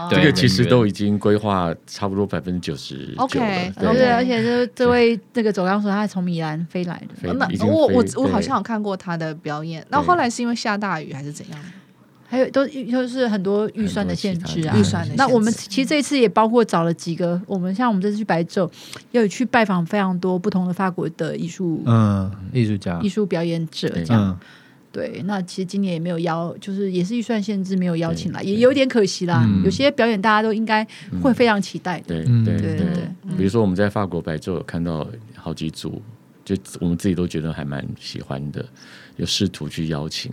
[0.08, 7.34] 这个其实都已经规划差不多百分之九十九 OK，了，对，而且这这位那个走钢索，他是从米兰飞来的。
[7.34, 11.58] 那我我我好像有看过他的表演，那后来是因为下大雨还是怎样？
[12.30, 18.70] 还有都就是很多预算的限制啊，预算的限制那我们其实这一次也包括找了几个，我们像我们这次去白昼，
[19.12, 24.22] 也有去拜访非常多不同的法国的艺术、嗯，艺术家艺，术表演者对这样。
[24.28, 24.36] 嗯，
[24.92, 29.42] 对，那其实今年也没有邀，就是也是预算限制没有邀请来，也有点可惜啦。
[29.46, 30.86] 嗯有些表演大家都应该
[31.22, 32.08] 会非常期待的。
[32.08, 36.02] 对嗯对对对对比如说我们在法国白昼有看到好几组，
[36.44, 38.62] 就我们自己都觉得还蛮喜欢的，
[39.16, 40.30] 有试图去邀请。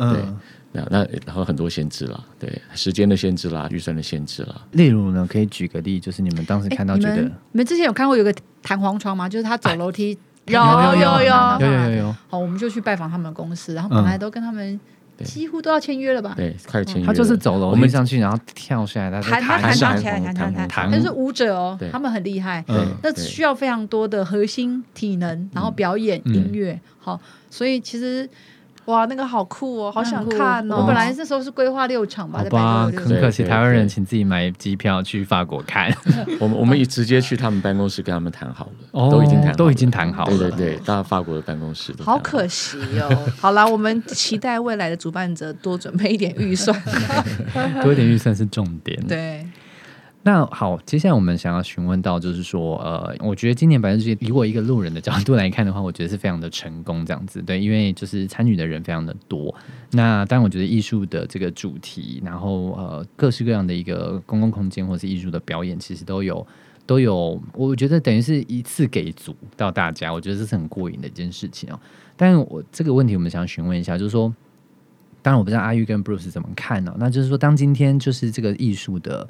[0.00, 0.36] 嗯，
[0.72, 9.28] 那那然后很多限制啦，对时间的限制啦，预算的限制啦，例如呢，可以举个例，就是你们当时看到觉得你们之前有看过有个弹簧床吗？
[9.28, 10.18] 就是他走楼梯。
[10.46, 14.80] 有弹有有有有有有，好，我们就去拜访他们公司，然后本来都跟他们
[15.14, 15.22] 对。
[15.22, 16.32] 几乎都要签约了吧？
[16.34, 17.06] 对，快签约了。
[17.06, 22.86] 他就是走楼梯上去，然后跳下来，他弹他弹弹起来，弹弹弹，弹但是舞者哦对，他们很厉害，嗯。
[23.02, 23.22] 那对。
[23.22, 26.34] 需要非常多的核心体能，然后表演、嗯。
[26.34, 28.26] 音乐，好，所以其实
[28.88, 30.78] 哇，那个好酷哦，好想看哦。
[30.78, 32.84] 我本来那时候是规划六场吧，好吧。
[32.86, 35.94] 很可惜，台湾人对请自己买机票去法国看，
[36.40, 43.30] 我们我们也直接去他们办公室跟他们谈好了，哦都已经谈好了都已经谈好了对对对，到法国的办公室好可惜哦。
[43.38, 46.74] 好啦，我们期待未来的主办者多准备一点预算。
[47.82, 48.98] 多一点预算是重点。
[49.06, 49.46] 对，
[50.28, 59.54] 那好，接下来我们想要询问到，就是说，呃，我觉得今年百分之以我一个路人的角度来看的话，我觉得是非常的成功，这样子，对，因为就是参与的人非常的多。
[59.92, 66.46] 那当然，我觉得艺术的这个主题，然后呃，各式各样的一个公共空间或是艺术的表演，其实都有。
[66.84, 71.80] 都有，我觉得等于是一次给足到大家，我觉得这是很过瘾的一件事情哦。
[72.18, 74.34] 但我这个问题，我们想要询问一下，就是说，
[75.22, 79.26] 当然我不知道阿玉跟 Bruce 怎么看呢、那就是说，当今天就是这个艺术的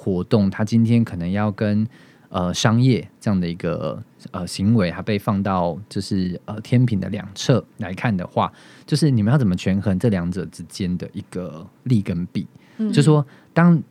[0.00, 1.86] 活动，它今天可能要跟
[2.30, 8.50] 呃商业这样的一个呃行为，它被放到就是呃天平的两侧来看的话，
[8.86, 12.46] 就是你们要怎么权衡这两者之间的一个利跟弊？
[12.78, 13.82] 嗯就说当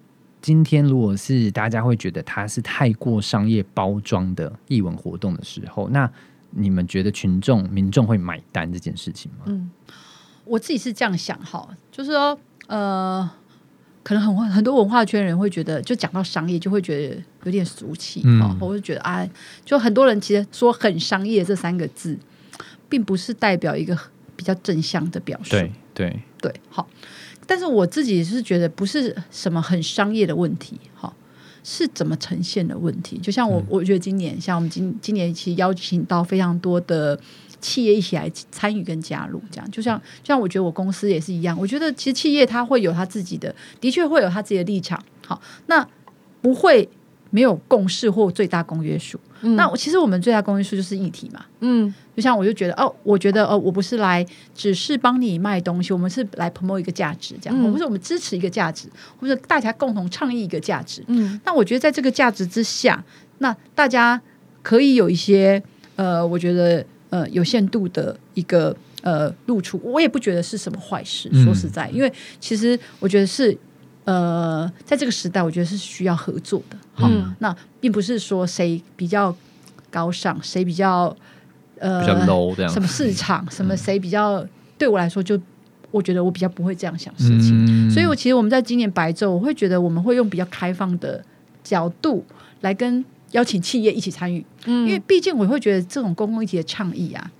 [0.41, 6.09] 今天如果是大家会觉得它是太过商业包装的艺文活动的时候，那
[6.49, 9.43] 你们觉得群众民众会买单这件事情吗？
[9.45, 9.69] 嗯，
[10.45, 13.29] 我自己是这样想哈，就是说，呃，
[14.03, 19.27] 可能很很多文化圈人会觉得，就讲到商业，就会觉得有点俗气嗯哈，我会觉得啊，
[19.65, 22.17] 就很多人其实说很商业这三个字，
[22.87, 23.97] 并不是代表一个
[24.35, 25.51] 比较正向的表述。
[25.51, 26.87] 对对，对，好。
[27.45, 31.11] 但是我自己是觉得不是什么很商业的问题，哈，
[31.63, 33.17] 是怎么呈现的问题。
[33.17, 37.19] 就像我，我觉得今年像我们今今年其实邀请到非常多的
[37.61, 39.71] 企业一起来参与跟加入，这样。
[39.71, 45.87] 就像就像我觉得我公司也是一样，我觉得其实企业它会有它自己的，的确会有它自己的立场，好，那
[46.41, 46.87] 不会
[47.29, 49.19] 没有共识或最大公约数。
[49.41, 51.93] 那我其实我们最大公约数就是议题嘛，嗯。
[52.13, 57.71] 就像我就觉得哦，我觉得哦，我不是来只是帮你卖东西，我们是来 promote 一个价值，这样，嗯。
[57.71, 61.01] 或者我们支持一个价值，或者大家共同倡议一个价值。
[61.07, 61.39] 嗯。
[61.45, 63.01] 那我觉得在这个价值之下，
[63.37, 64.21] 那大家
[64.61, 65.63] 可以有一些
[65.95, 71.29] 呃，我觉得呃有限度的一个呃露出，我也不觉得是什么坏事。
[71.31, 73.57] 嗯说实在，因为其实我觉得是
[74.05, 76.77] 呃，在这个时代，我觉得是需要合作的。
[76.93, 79.35] 好，嗯那并不是说谁比较
[79.91, 81.15] 高尚，谁比较
[81.77, 84.45] 呃比较 low 这样什么市场，什么谁比较，
[84.77, 85.39] 对我来说就
[85.91, 87.65] 我觉得我比较不会这样想事情。
[87.67, 91.23] 嗯所以，我其实我们在今年白昼，我会觉得我们会用比较开放的
[91.63, 92.23] 角度
[92.61, 94.87] 来跟邀请企业一起参与，嗯。
[94.87, 97.31] 因为毕竟我会觉得这种公共议题的倡议啊，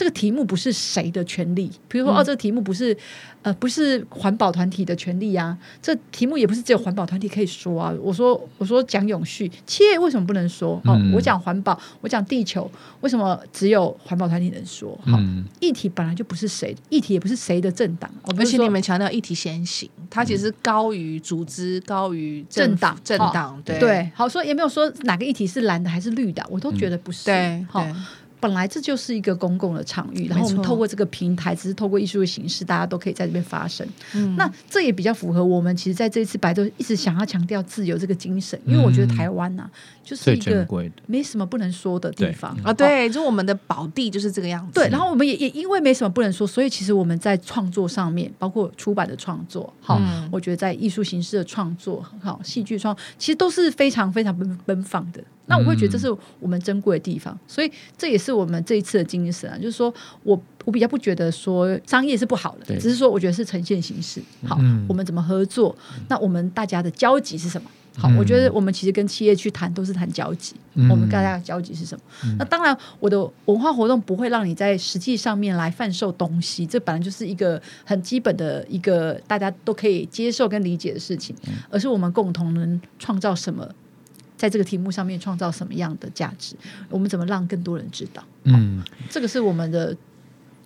[0.00, 2.96] 这个题目不是谁的权利，比如说、嗯哦，这个题目不是
[3.42, 7.92] 呃不是环保团体的权利啊，这题目也不是只有环保团体可以说啊。
[8.00, 10.80] 我说我说讲永续，企业为什么不能说？
[10.86, 12.70] 哦，嗯我讲环保，我讲地球，
[13.02, 14.98] 为什么只有环保团体能说？
[15.04, 27.30] 好、嗯议题本来就不是谁的，议题也不是谁的政党，我不而且是说你们强调议题先行，它其实高于组织，高于政党政哦党，对对，好说也没有说哪个议题是蓝的还是绿的，我都觉得不是。
[27.68, 27.94] 好，对对，
[28.40, 33.86] 本来这就是一个公共的场域，然后我们透过这个平台，只是透过艺术的形式，大家都可以在这边发声。
[34.14, 39.68] 嗯那这也比较符合我们其实在这一次白昼一直想要强调自由这个精神，因为我觉得台湾呐、
[40.02, 40.66] 就是一个
[41.06, 42.72] 没什么不能说的地对方啊，。
[42.72, 55.22] 对，就我们的宝地就是这个样子，对，然后我们也也因为没什么不能说，所以其实我们在创作上面，包括出版的创作，好，嗯我觉得在艺术形式的创作，好，戏剧创，其实都是非常非常奔奔放的。
[55.50, 64.22] 那我会觉得这是我们珍贵的地方，所以这也是我们这一次的精神啊，就是说我我比较不觉得说商业是不好的，只是说我觉得是呈现形式。
[64.46, 65.76] 好，嗯我们怎么合作？
[66.08, 67.68] 那我们大家的交集是什么？
[67.96, 72.36] 好，嗯我觉得我们其实跟企业去谈都是谈交集，嗯我们大家的交集是什么？
[72.38, 81.34] 那当然，我的文化活动不会让你在实际上面来贩售东西，这本来就是一个很基本的一个大家都可以接受跟理解的事情，
[81.68, 83.68] 而是我们共同能创造什么，
[84.40, 86.56] 在这个题目上面创造什么样的价值，
[86.88, 89.94] 我们怎么让更多人知道，嗯，这个是我们的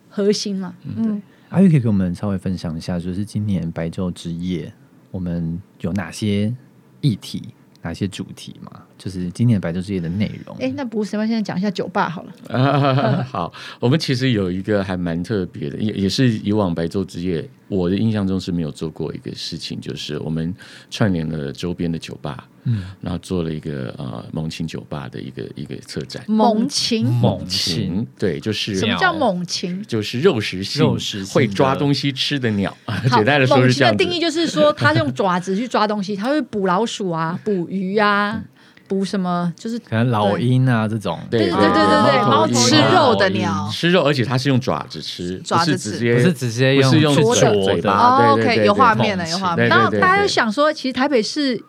[0.08, 0.72] 核心嘛。
[0.84, 4.72] 嗯，阿玉可以给我们稍微分享一下，就是今年白昼之夜，
[5.10, 6.54] 我们有哪些
[7.00, 7.48] 议题、
[7.82, 8.80] 哪些主题嘛？
[8.96, 10.56] 就是今年白昼之夜的内容。
[10.60, 12.32] 哎，那不是，那现在讲一下酒吧好了。
[12.56, 20.54] 啊， 好，我们其实有一个还蛮特别的，也也是以往白昼之夜，我的印象中是没有做过一个事情，就是我们
[20.92, 26.22] 串联了周边的酒吧，嗯，然后做了一个呃猛禽酒吧的一个一个策展。
[26.26, 29.82] 猛禽，猛禽，对，就是什么叫猛禽？
[29.86, 32.74] 就是肉食性、肉食会抓东西吃的鸟。
[32.86, 33.98] 好简单的说猛是这样子。
[33.98, 38.42] 禽的定义就是说，它用爪子去抓东西，它会捕老鼠啊，捕鱼啊，
[38.88, 43.68] 捕什么，就是可能老鹰啊这种，对对对对对对猫头吃肉的鸟。
[43.70, 45.90] 吃肉，而且它是用爪子吃，爪子吃。
[45.90, 49.68] 不是直接不是直接用不是用去啄啄嘴巴，OK，有对画面了有画面。
[49.68, 51.62] 然后大家就想说，其实台北市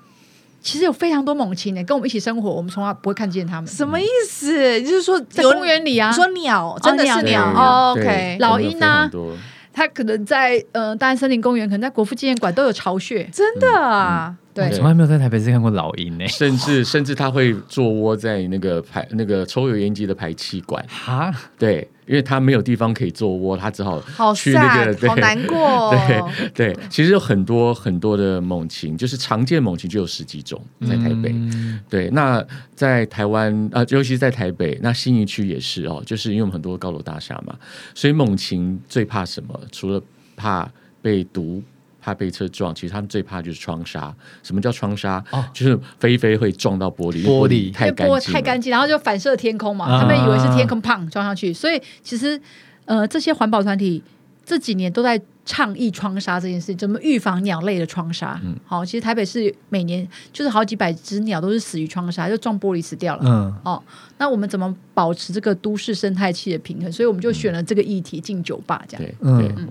[0.65, 3.69] 其实有非常多猛禽呢，跟我们一起生活，我们从来不会看见它们。
[3.69, 4.82] 什么意思？
[4.82, 6.10] 就是说在公园里啊。
[6.10, 7.43] 你，说鸟真的是对鸟。
[7.56, 9.32] 哦，OK，老鹰啊非常多。
[9.71, 13.30] 它可能在呃大安森林公园，可能在国父纪念馆都有巢穴。
[13.32, 16.26] 真的啊，对我从来没有在台北市看过老鹰呢。
[16.30, 25.94] 甚至甚至它会做窝在那个排那个抽油烟机的排气管，哈，对，因为它没有地方可以做窝，它只好好去那个好难过哦。
[26.56, 31.32] 对对，其实有很多很多的猛禽，就是常见猛禽就有十几种在台北。
[31.34, 32.41] 嗯对，那
[32.74, 37.54] 在台湾啊、尤其是在台北，那新一区也是哦，就是因为我们很多高楼大厦嘛，
[37.94, 39.60] 所以猛禽最怕什么？
[39.74, 40.02] 除了
[40.38, 41.62] 怕被毒。
[42.06, 44.13] 怕被车撞，其实他们最怕就是窗纱。
[44.44, 45.24] 什么叫窗纱？
[45.32, 45.44] 哦。
[45.52, 47.74] 就是飞飞会撞到玻璃，玻璃。
[47.74, 50.02] 太玻干净，太干净，然后就反射天空嘛，啊。
[50.02, 52.39] 他们以为是天空胖撞上去，所以其实
[52.86, 54.04] 呃这些环保团体
[54.46, 58.39] 这几年都在倡议窗杀这件事，怎么预防鸟类的窗杀？
[58.43, 63.21] 嗯好，其实台北市每年就是好几百只鸟都是死于窗杀，就撞玻璃死掉了。
[63.25, 63.84] 嗯，哦，
[64.17, 66.91] 那我们怎么保持这个都市生态系的平衡？
[66.91, 69.05] 所以我们就选了这个议题进酒吧，这样。
[69.05, 69.70] 对嗯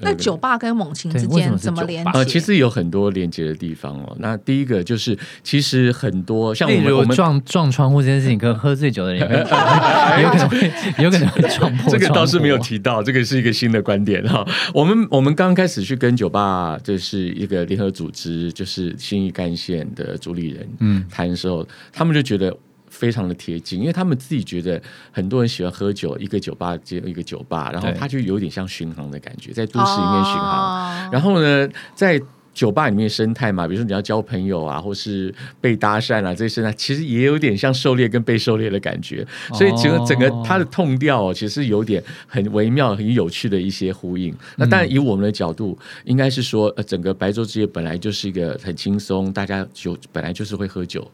[0.00, 2.10] 那酒吧跟猛禽之间怎么连接？
[2.14, 4.16] 呃，其实有很多连接的地方哦。
[4.18, 9.20] 那第一个就是，其实很多像我们撞撞窗户这件事情，跟喝醉酒的人
[10.22, 11.90] 有可能会有可能会撞破。
[11.92, 12.58] 这个倒是没有。
[12.62, 14.46] 提到，这个是一个新的观点哈。
[14.72, 22.56] 我们我们刚开始去跟酒吧，这是一个联合组织，就是新义干线的主理人，嗯谈的时候，他们就觉得。
[22.88, 31.06] 非常的贴近，因为他们自己觉得很多人喜欢喝酒，一个酒吧接一个酒吧，然后对他就有点像巡航的感觉，在都市里面巡航。
[31.06, 32.20] 哦然后呢，在
[32.54, 44.34] 酒吧里面生态嘛，比如说你要交朋友啊，或是被搭讪啊，这些生态其实也有点像狩猎跟被狩猎的感觉，所以整个整个它的痛调、哦、其实有点很微妙、很有趣的一些呼应。
[44.56, 51.10] 那当然，以我们的角度，应该是说，呃，整个白昼之夜本来就是一个很轻松，大家酒本来就是会喝酒，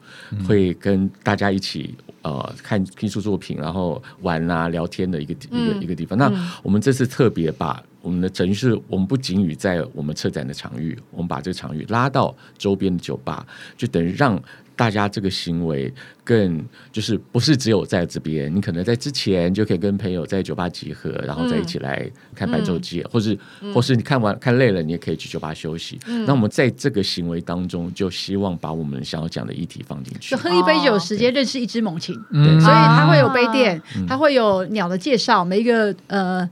[0.47, 6.18] 会跟大家一起呃看艺术作品，然后玩啊聊天的一个一个、嗯一个地方。
[6.18, 6.32] 那
[6.62, 13.46] 我们这次特别把我们的等于是我们不仅于在我们车展的场域，我们把这个场域拉到周边的酒吧，
[13.76, 14.40] 就等于让
[14.76, 15.92] 大家这个行为
[16.22, 23.36] 更就是不是只有在这边，你可能在之前就可以跟朋友在酒吧集合，然后再一起来看白昼节，或是
[23.74, 25.99] 或是你看完看累了，你也可以去酒吧休息。
[26.24, 30.36] 那我们在这个行为当中，就希望把我们想要讲的议题放进去。
[30.36, 30.38] 就。
[30.40, 36.49] 喝一杯酒时间认识一只猛禽，嗯所以它会有杯垫，嗯它会有鸟的介绍，每一个呃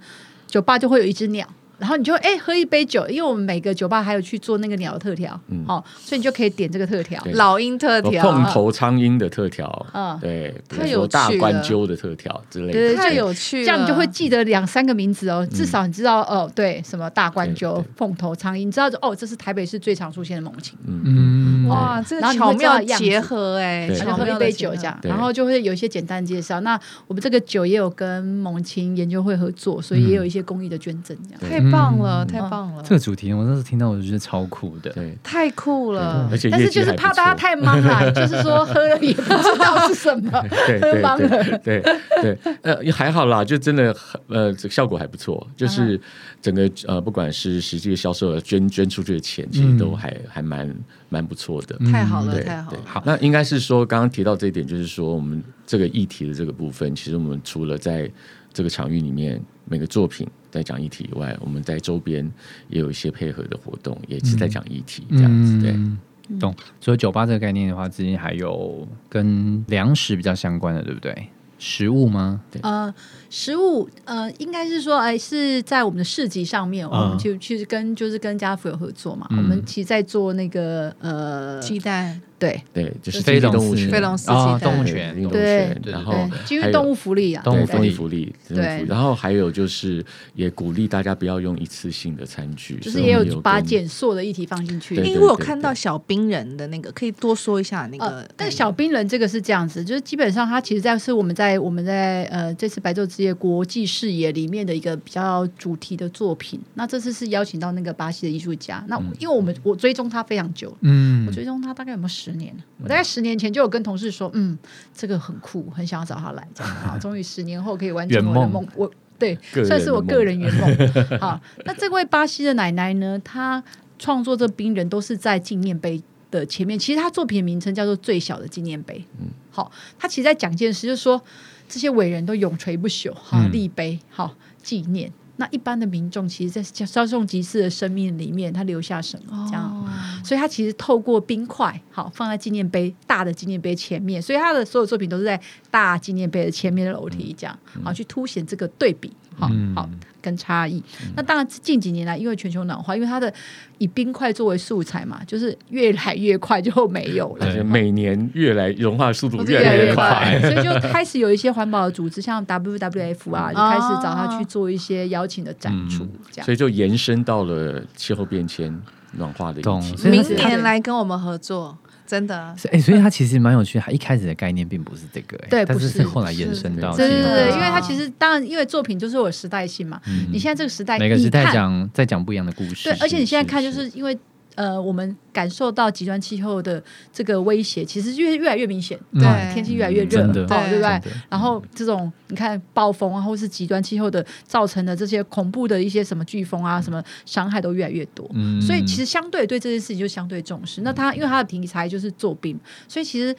[0.46, 1.46] 酒吧就会有一只鸟。
[1.78, 5.64] 然后你就哎、喝一杯酒，因为我们每个酒吧还有去做那个鸟的特调，嗯。
[5.68, 7.22] 哦，所以你就可以点这个特调。
[7.34, 10.18] 老鹰特有调，碰头苍鹰的特调，嗯。
[10.20, 26.60] 对，比如太有说大趣了关鸠的特调之类的，太有趣了，这样你就会记得两三个名字哦，至少你知道哦，对，什么大冠鸠凤头苍鹰，你知道哦，这是台北市最常出现的猛禽，嗯，哇，这个巧妙结合哎，对然后喝一杯酒这样，然后就会有一些简单介绍。
[26.60, 31.65] 那我们这个酒也有跟猛禽研究会合作，所以也有一些公益的捐赠这样。
[31.70, 34.90] 棒了，嗯太棒了，这个主题我那时候听到，我就觉得超酷的。
[34.92, 36.36] 对，太酷了而。
[36.36, 40.30] 且但是就是怕大家太忙了， 就是说喝了也不知道是什么，
[40.66, 41.58] 对喝对懵了。
[41.64, 46.00] 对对对，呃，也还好啦，就真的很呃，这个效果还不错，就是
[46.42, 50.74] 整个呃，不管是实际的销售额捐捐出去的钱，其实都还、还蛮
[51.08, 51.76] 蛮不错的。
[51.90, 52.78] 太好了，太好了！
[52.84, 58.10] 好那应该是说，刚刚提到这一点，就是说，我们这个议题的这个部分，其实我们除了在
[58.52, 60.26] 这个场域里面每个作品
[60.56, 62.28] 在讲议题以外，我们在周边
[62.68, 65.60] 也有一些配合的活动，也是在讲议题这样子。
[65.60, 65.98] 对，嗯
[66.40, 66.54] 懂。
[66.80, 71.28] 所以酒吧这个概念的话，之前还有跟粮食比较相关的，对不对？
[71.58, 72.40] 食物吗？
[72.60, 72.94] 呃，
[73.30, 79.38] 食物呃，应该是说，哎，是在我们的市集上面，我们就其实跟就是跟家福有合作嘛，嗯。
[79.38, 82.60] 我们其实在做那个呃，鸡蛋，对。
[82.72, 83.90] 对，就是飞龙寺经济动物园。
[83.90, 84.72] 飞龙寺啊鸡蛋。
[84.72, 88.84] 动物园经济动物对然后对，基于动物福利啊，动物福利福利，对。
[88.88, 90.04] 然后还有就是
[90.34, 94.94] 也鼓励大家不要用一次性的餐具，就是也有把减塑的议题放进去。
[94.96, 98.28] 因为我有看到小冰人的那个，可以多说一下那个呃，。
[98.36, 106.60] 但小冰人这个是这样子，就是基本上它其实在是我们在我们在呃这次白昼之夜国际视野里面的一个比较主题的作品。
[106.74, 112.54] 那这次是邀请到那个巴西的艺术家，那因为我们我追踪他非常久，嗯我追踪他大概有没有十年？
[112.82, 114.58] 我大概十年前就有跟同事说，嗯，
[114.92, 118.68] 这个很酷，很想要找他来，这样 啊，终于十年后可以完成我的梦梦。
[118.76, 120.90] 我对算是我个人圆梦。
[121.18, 123.64] 好，那这位巴西的奶奶呢，她
[123.98, 126.78] 创作这冰人都是在纪念碑的前面。
[126.78, 128.98] 其实她作品名称叫做《最小的纪念碑》。
[129.18, 131.22] 嗯，好，她其实在讲一件事，就是说
[131.68, 133.52] 这些伟人都永垂不朽，好嗯。
[133.52, 135.12] 立碑，好纪念。
[135.38, 139.46] 那一般的民众，其实，在稍纵即逝的生命里面，他留下什么？
[139.50, 139.86] 这样，哦
[140.24, 145.38] 所以他其实透过冰块，好放在纪念碑大的纪念碑前面，所以他的所有作品都是在
[145.70, 149.74] 大纪念碑的前面的楼梯，这样好去凸显这个对比，好嗯。
[149.74, 149.88] 好
[150.26, 150.82] 跟差异。
[151.14, 153.32] 那当然近几年来，因为全球暖化，因为它的
[153.78, 157.52] 以冰块作为素材嘛，就是越来越快就没有了而。
[157.52, 160.40] 且每年越来融化速度越来越快快。
[160.50, 166.52] 所以就开始有一些环保的组织，像 WWF 啊，就开始找他哦去做一些邀请的展出，这样所。
[166.52, 168.76] 以就延伸到了气候变迁、
[169.12, 170.08] 暖化的议懂题。
[170.08, 172.54] 明年来跟我们合作，真的。
[172.56, 173.84] 是哎、所以它其实蛮有趣的。
[173.84, 180.00] 它一开始的概念并不是这个、哎对不是但是是后来延伸到对对对，因为它其实当然，因为作品就是有时代性嘛。
[180.30, 182.88] 你现在这个时代，每个时代讲在讲不一样的故事。
[182.88, 184.16] 对，而且你现在看，就是因为
[184.56, 186.82] 呃，我们感受到极端气候的
[187.12, 189.20] 这个威胁，其实越越来越明显，嗯。
[189.20, 189.54] 对。
[189.54, 191.02] 天气越来越热，对不对？
[191.30, 198.28] 然后这种你看暴风啊，或是极端气候的造成的这些恐怖的一些什么飓风啊，什么伤害都越来越多。
[198.34, 198.60] 嗯。
[198.60, 200.80] 所以其实相对对这件事情就相对重视。
[200.82, 203.34] 那他因为他的题材就是做病，所以其实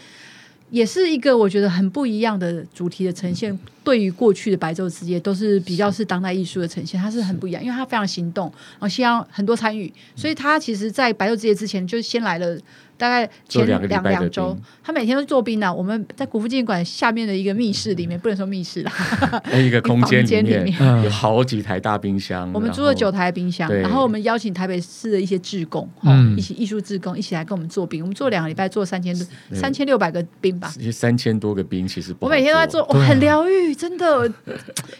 [0.69, 3.57] 也是一个我觉得很不一样的主题的呈现。
[3.83, 12.59] 对于过去的白昼之夜，都是比较是当代艺术的呈现，它是很不一样，因为它非常行动，然后需要很多参与，所以它其实，在白昼之夜之前就先来了。
[12.97, 18.91] 大概前做两个礼拜的两周，他每天都做冰呢、我们在国父纪念馆下面的一个密室里面，不能说密室啦，
[19.51, 28.01] 那一个空间房间里里面有好几台大冰箱，我们租了九台冰箱，然后我们邀请台北市的一些志工，哦嗯一起艺术志工一起来跟我们做冰。
[28.01, 30.71] 我们做两个礼拜，做三千多对三千六百个冰吧。
[30.91, 34.31] 三千多个冰，其实不我每天都在做，我很疗愈，真的。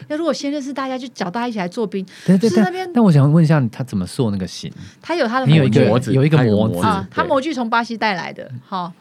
[0.08, 2.04] 那如果先认识大家，就找大家一起来做冰。
[2.26, 4.70] 对对对是那边，但我想问一下，他怎么做那个形？
[5.00, 6.80] 他有他的有一个模具有一个模子
[7.10, 8.92] 他模具从巴西带来的，好。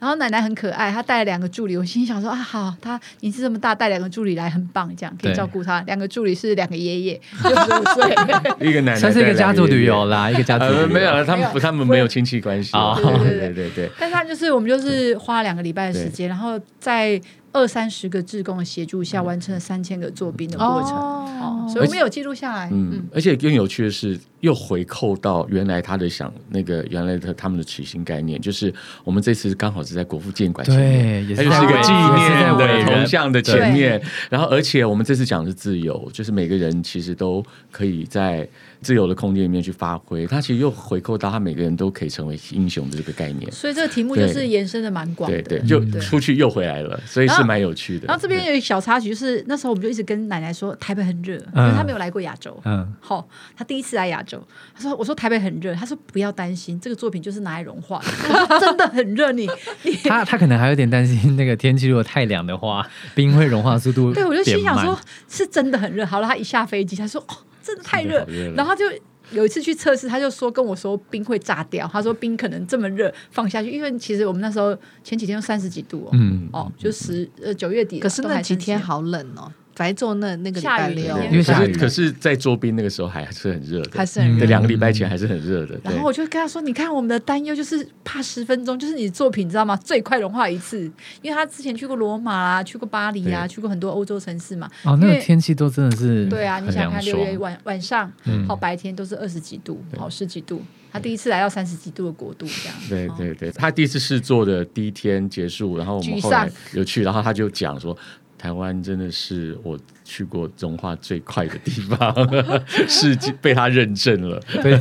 [0.00, 5.80] 然后奶奶很可爱，她带了两个助理，我心想说啊，好，她年纪这么大，带两个助理来很棒，这样可以照顾她。
[5.86, 8.14] 两个助理是两个爷爷，六十五岁。
[8.60, 12.98] 一个奶奶算是一个家族旅游啦，一个家族旅呃，游没有了，他们他们没有亲戚关系哦。
[13.00, 17.18] 对对对对对，但是他就是我们就是花两个礼拜的时间，然后在
[17.54, 20.90] 二三十个志工的协助下，完成了三千个做兵的过程。
[20.92, 22.68] 哦，所以我们有记录下来。
[22.72, 28.74] 嗯嗯，，而且更有趣的是，又回扣到原来他的想那个原来的他们的取心概念，就是
[29.04, 31.36] 我们这次刚好是在国父纪念馆前面。
[31.36, 38.48] 它是在伟就是一个纪念的伟人铜像的前面，然后而且我们这次讲的是自由，就是每个人其实都可以在
[38.84, 40.26] 自由的空间里面去发挥。
[40.26, 43.50] 它其实又回扣到他每个人都可以成为英雄的这个概念。
[43.50, 45.42] 所以这个题目就是延伸的蛮广的。
[45.42, 48.06] 对对，就出去又回来了，所以是蛮有趣的。
[48.06, 52.60] 然后这边有一小插曲，就是那时候我们就一直跟奶奶说台北很热，因嗯为她没有来过亚洲。
[52.64, 53.26] 嗯，好、
[53.56, 54.42] 她第一次来亚洲，
[54.74, 59.48] 她说：“我说台北很热。”她说：“不要担心，这个作品就是拿来融化的。”我说：“真的很热，你
[59.82, 59.94] 你。
[60.04, 66.04] 他他可能还有点担心那个天气如果太凉的话，冰会融化速度”对，我就心想说，是真的很热。
[66.04, 68.26] 好了，她一下飞机，她说：“哦，真的太热。
[68.54, 68.84] 然后就
[69.30, 71.88] 有一次去测试，他就说跟我说冰会炸掉。
[71.90, 81.24] 他说冰可能这么热放下去，因为其实我们那时候前几天三十几度哦，嗯，哦，就十呃九月底，可是都还那几天好冷哦，白昼那那个礼下雨拜六。
[81.24, 81.72] 因为下雨。
[81.72, 85.78] 可是可是，在周边那个时候还是很热的，嗯还是很热对，两个礼拜前还是很热的。
[85.82, 89.76] 然后我就跟他说：“你看我们的担忧就是怕十分钟，就是你作品你知道吗？
[89.76, 90.80] 最快融化一次，
[91.22, 94.70] 因为他之前去过罗马啊，去过巴黎啊，去过很多欧洲城市嘛。
[94.84, 98.44] 哦，那个天气都真的是对啊，你想想看，六月晚晚上，嗯。
[98.46, 100.62] 好白天都是二十几度，好十几度。
[100.92, 103.08] 他第一次来到三十几度的国度，这样。
[103.08, 107.96] 哦对对对，他第一次试做的第一天结束，然后我们沮后来有去，然后他就讲说，
[108.44, 112.14] 台湾真的是我去过融化最快的地方，
[112.86, 114.38] 是被他认证了。
[114.62, 114.76] 对，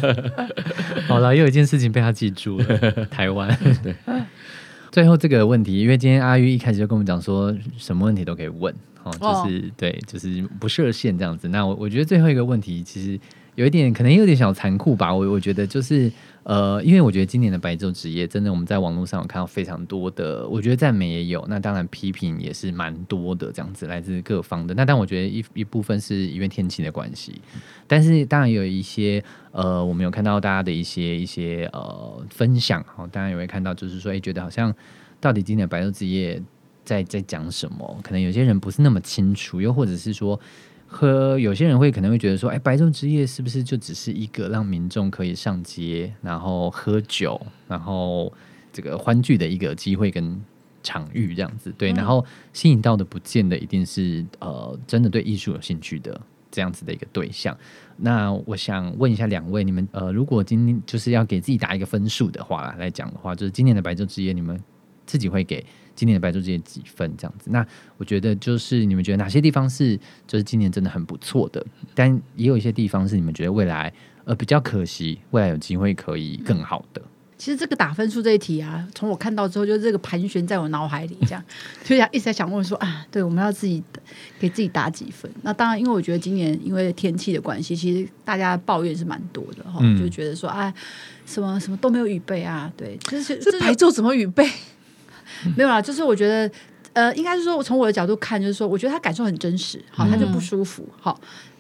[1.08, 3.58] 好了，又有一件事情被他记住了， 台湾。
[3.82, 3.96] 对。
[4.92, 11.48] 最后这个问题，因为今天阿玉一开始就跟我们讲说，什么问题都可以问，哦，就是、对，就是不设限这样子。
[11.48, 13.18] 那我我觉得最后一个问题，其实
[13.56, 15.16] 有一点可能有点小残酷吧。
[15.16, 16.12] 我我觉得就是
[16.44, 24.74] 呃，因为我觉得今年的白昼之夜，真的我们在网络上有看到非常多的，我觉得赞美也有，那当然批评也是蛮多的，这样子来自各方的。
[24.74, 27.42] 那但我觉得一一部分是因为天气的关系，
[27.88, 34.76] 但是当然有一些呃，我们有看到大家的一些一些呃分享，好、当然也会看到就是说，哎，觉得好像
[35.22, 36.42] 到底今年白昼之夜
[36.84, 38.00] 在在讲什么？
[38.04, 40.40] 可能有些人不是那么清楚，又或者是说。
[40.94, 48.32] 和有些人会可能会觉得说，哎，白昼之夜是不是就只是一个让民众可以上街，然后喝酒，然后
[48.72, 50.40] 这个欢聚的一个机会跟
[50.84, 51.74] 场域这样子？
[51.78, 52.24] 对，然后
[52.54, 56.22] 吸引到的不见得一定是呃真的对艺术有兴趣的
[56.52, 57.58] 这样子的一个对象。
[57.98, 64.60] 那我想问一下两位，你们呃，如果今天就是要给自己打一个分数的话来讲的话，就是今年的白昼之夜，你们
[65.06, 65.66] 自己会给
[65.96, 67.50] 今年的白昼之夜几分这样子？
[67.52, 67.66] 那
[67.98, 73.94] 我觉得就是你们觉得哪些地方是就是今年真的很不错的，但也有一些地方是你们觉得未来
[74.26, 77.02] 呃比较可惜，未来有机会可以更好的。
[77.36, 81.44] 其实这个打分数这一题啊，从我看到之后，就这个盘旋在我脑海里，这样
[81.84, 83.84] 就想一直在想问说啊，对，我们要自己
[84.40, 85.30] 给自己打几分？
[85.42, 90.74] 那当然，因为我觉得今年因为天气的关系，其实大家抱怨是蛮多的哈，嗯就觉得说啊，
[91.26, 94.50] 什么什么都没有预备啊，对，就是这白昼怎么预备？
[95.56, 96.50] 没有啦，就是我觉得。
[96.94, 101.20] 呃，应该是说，我从我的角度看，就是说，我觉得他感受很真实，好，他就不舒服，好。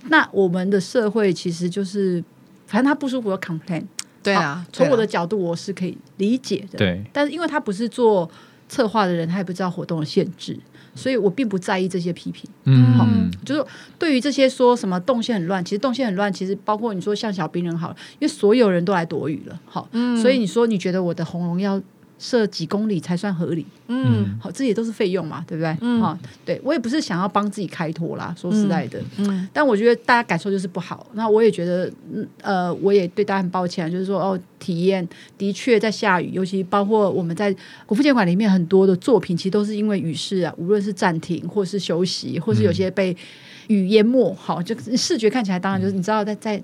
[0.10, 2.24] 那我们的社会其实就是，
[2.68, 3.88] 反正他不舒服有 complain，好
[4.22, 8.30] 对啊，从我的角度我是可以理解的，对，但是因为他不是做
[8.70, 10.56] 策划的人他也不知道活动的限制，
[10.94, 12.48] 所以我并不在意这些批评。
[12.66, 13.08] 嗯，好
[13.44, 13.66] 就是
[13.98, 19.90] 对于这些说什么动线很乱，其实动线很乱，其实包括你说像小兵人好了，因为所有人都来躲雨了，好，
[20.22, 21.82] 所以你说你觉得我的红龙要
[22.24, 23.66] 设几公里才算合理？
[23.88, 25.76] 嗯好，这也都是费用嘛，对不对？
[25.82, 31.06] 嗯啊，对我也不是想要帮自己开脱啦，说实在的，嗯但我觉得大家感受就是不好。
[31.16, 35.06] 那我也觉得，嗯呃，我也对大家很抱歉，就是说，哦，体验
[35.38, 37.54] 的确在下雨，尤其包括我们在
[37.86, 43.16] 国父纪念馆里面很多的作品，其实都是因为雨势啊，无论是暂停，或是休息，或是有些被
[43.68, 46.64] 雨淹没，好，就视觉看起来，当然就是你知道在在。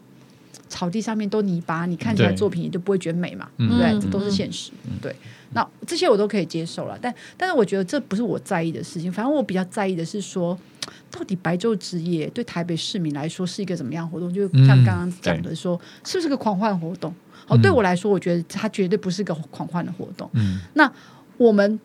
[0.67, 3.91] 草地上面都泥巴，你看起来作品也就不会觉得美嘛，嗯对不对？
[3.91, 4.69] 嗯这都是现实。
[5.01, 5.15] 对，
[5.51, 10.57] 那这些我都可以接受了，但但是我觉得这不是我在意的事情，反正我比较在意的是说，
[11.09, 14.31] 到底白昼之夜对台北市民来说是一个怎么样活动？
[14.31, 17.13] 就像刚刚讲的说，是不是个狂欢活动？
[17.47, 20.29] 哦，对我来说，我觉得它绝对不是个狂欢的活动。
[20.33, 20.91] 嗯，那
[21.37, 21.79] 我们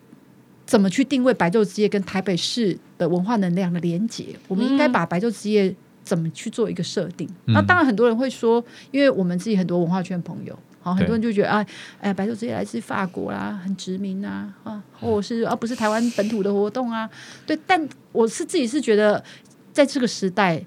[0.66, 4.26] 怎么去定位白昼之夜跟台北市的文化能量的连接？
[4.46, 7.26] 我们应该把白昼之夜怎么去做一个设定？
[7.46, 10.58] 那当然，很多人会说，因为我们自己很多文化圈朋友。
[10.84, 11.64] 好，很多人就觉得啊，
[11.98, 17.08] 哎，白昼之夜来自法国啦，很殖民啊，啊，或者是啊，不是台湾本土的活动啊，
[17.46, 17.58] 对。
[17.66, 19.24] 但我是自己是觉得，
[19.72, 20.62] 在这个时代，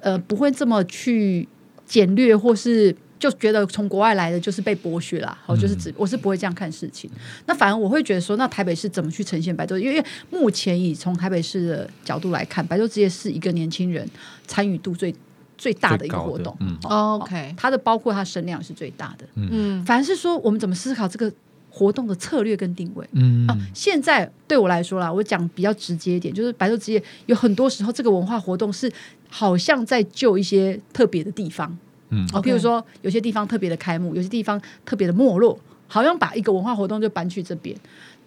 [0.00, 1.46] 呃，不会这么去
[1.84, 5.36] 简略，或是就觉得从国外来的就是被剥削啦。
[5.44, 7.10] 好，就是只我是不会这样看事情。
[7.44, 9.76] 那反而我会觉得说，那台北市怎么去呈现白昼？
[9.76, 14.08] 因为目前以从台北市的角度来看，白昼之夜是一个年轻人
[14.46, 15.14] 参与度最
[15.60, 16.56] 最大的一个活动。
[16.84, 19.26] OK 它的包括它声量是最大的。
[19.36, 21.30] 嗯反而是说，我们怎么思考这个
[21.68, 23.06] 活动的策略跟定位。
[23.12, 28.90] 嗯啊，现在对我来说啦，我讲比较直接一点，就是白昼之夜有很多时候这个文化活动是
[29.28, 31.76] 好像在救一些特别的地方，
[32.08, 37.76] 嗯啊，譬如说有些地方特别的开幕，有些地方特别的没落，好像把一个文化活动就搬去这边，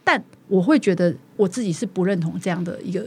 [0.04, 3.06] 但我会觉得我自己是不认同这样的一个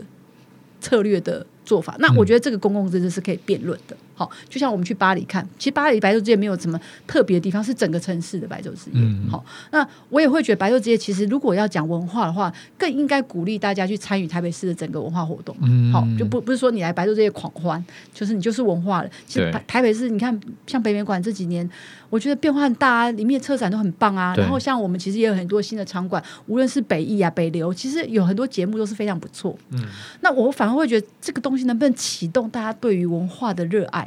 [0.81, 1.97] 策略的做法。
[1.99, 3.97] 那我觉得这个公共政治是可以辩论的。
[4.16, 8.94] 好，就像我们去巴黎看，其实巴黎白昼之夜没有什么特别的地方，是整个城市的白昼之夜。
[8.94, 15.54] 嗯好，那我也会觉得白昼之夜其实如果要讲文化的话，更应该鼓励大家去参与台北市的整个文化活动。
[15.60, 19.10] 嗯好，就不不是说你来白昼之夜狂欢，就是你就是文化了。
[19.26, 21.68] 其实台台北市，你看像北美馆这几年，
[22.08, 24.34] 我觉得变化很大啊，里面的策展都很棒啊。
[24.36, 29.56] 然后像我们其实也有很多新的场馆，无论是北艺啊、北流，其实有很多节目都是非常不错。
[29.70, 29.80] 嗯，
[30.20, 34.05] 那我反而会觉得这个东西能不能启动大家对于文化的热爱，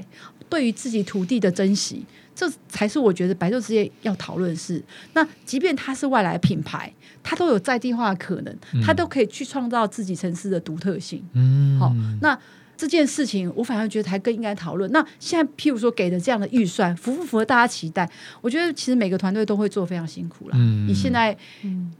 [0.49, 2.05] 对于自己土地的珍惜。
[2.35, 4.81] 这才是我觉得白昼之夜要讨论的事。
[5.11, 6.89] 那即便它是外来品牌，
[7.21, 11.21] 它都有在地化的可能，它都可以去创造自己城市的独特性。
[11.33, 12.39] 嗯好，那
[12.77, 14.89] 这件事情我反而觉得还更应该讨论。
[14.93, 18.09] 那现在譬如说给的这样的预算，符不符合大家期待？
[18.39, 20.55] 我觉得其实每个团队都会做非常辛苦啦。
[20.57, 21.37] 嗯你现在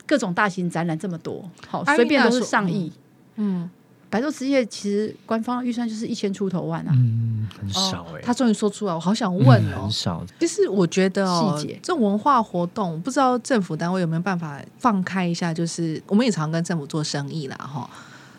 [0.06, 2.90] 各种大型展览这么多，好随便都是上亿。
[3.36, 3.70] 嗯，
[4.10, 6.92] 白昼之夜其实官方预算就是一千出头万啊。
[6.96, 9.92] 嗯，很少哎，他终于说出来，我好想问哦嗯很。
[9.92, 15.54] 少，其实我觉得哦细节，这种文化活动，不知道政府单位有没有办法放开一下？
[15.54, 17.90] 就是我们也常跟政府做生意啦，哈。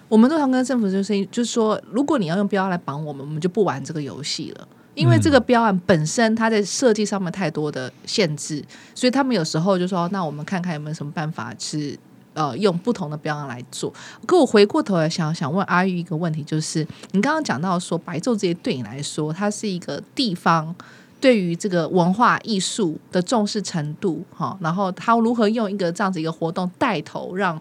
[0.08, 4.68] 我们都常跟政府做生意，就是说，如果你要用标案来绑我们，我们就不玩这个游戏了。
[4.96, 8.62] 因为这个标案本身它在设计上面太多的限制，
[8.92, 11.96] 所以他们有时候就说：“那我们看看有没有什么办法是
[12.34, 13.92] 呃用不同的标案来做。”
[14.26, 20.74] 可我回过头来想想问阿玉一个问题，就是你刚刚讲到说白昼这些对你来说，它是一个地方
[21.20, 27.60] 对于这个文化艺术的重视程度，哈，然后他如何用一个这样子一个活动带头，让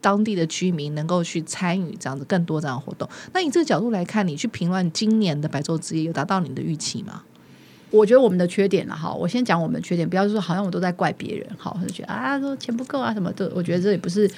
[0.00, 3.08] 当地的居民能够去参与这样子更多这样的活动。
[3.32, 7.22] 那你这个角度来看，你去评论今年的白昼之夜有达到你的预期吗？
[7.94, 14.28] 我觉得我们的缺点了哈，我先讲我们的缺点，不要说好像我都在怪别人，好，就觉得啊说钱不够啊什么的，我觉得这也不是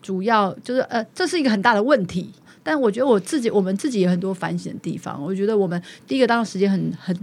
[0.00, 2.30] 主要，就是呃，这是一个很大的问题。
[2.62, 5.22] 但我觉得我自己，我们自己有很多反省的地方。
[5.22, 7.14] 我觉得我们第一个当然时间很很，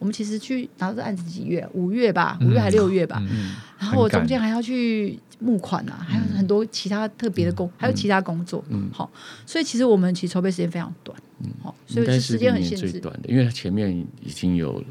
[0.00, 1.64] 我们其实去拿这案子几月？
[1.72, 3.22] 五月吧，五月还六月吧。
[3.30, 8.64] 嗯，然后我中间还要去募款啊，还有很多其他特别的工，还有其他工作。
[8.70, 9.08] 嗯好，
[9.46, 11.16] 所以其实我们其实筹备时间非常短。
[11.44, 12.90] 嗯好，所以是时间很限制。
[12.90, 14.82] 最短的，因为它前面已经有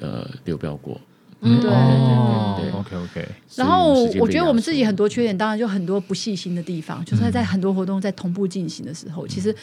[0.00, 1.00] 呃流标过。
[1.42, 9.54] 嗯对哦对对对，OK OK，然后我觉得我们自己很多缺点，当然就很多不细心的地方，就是在很多活动在同步进行的时候，其实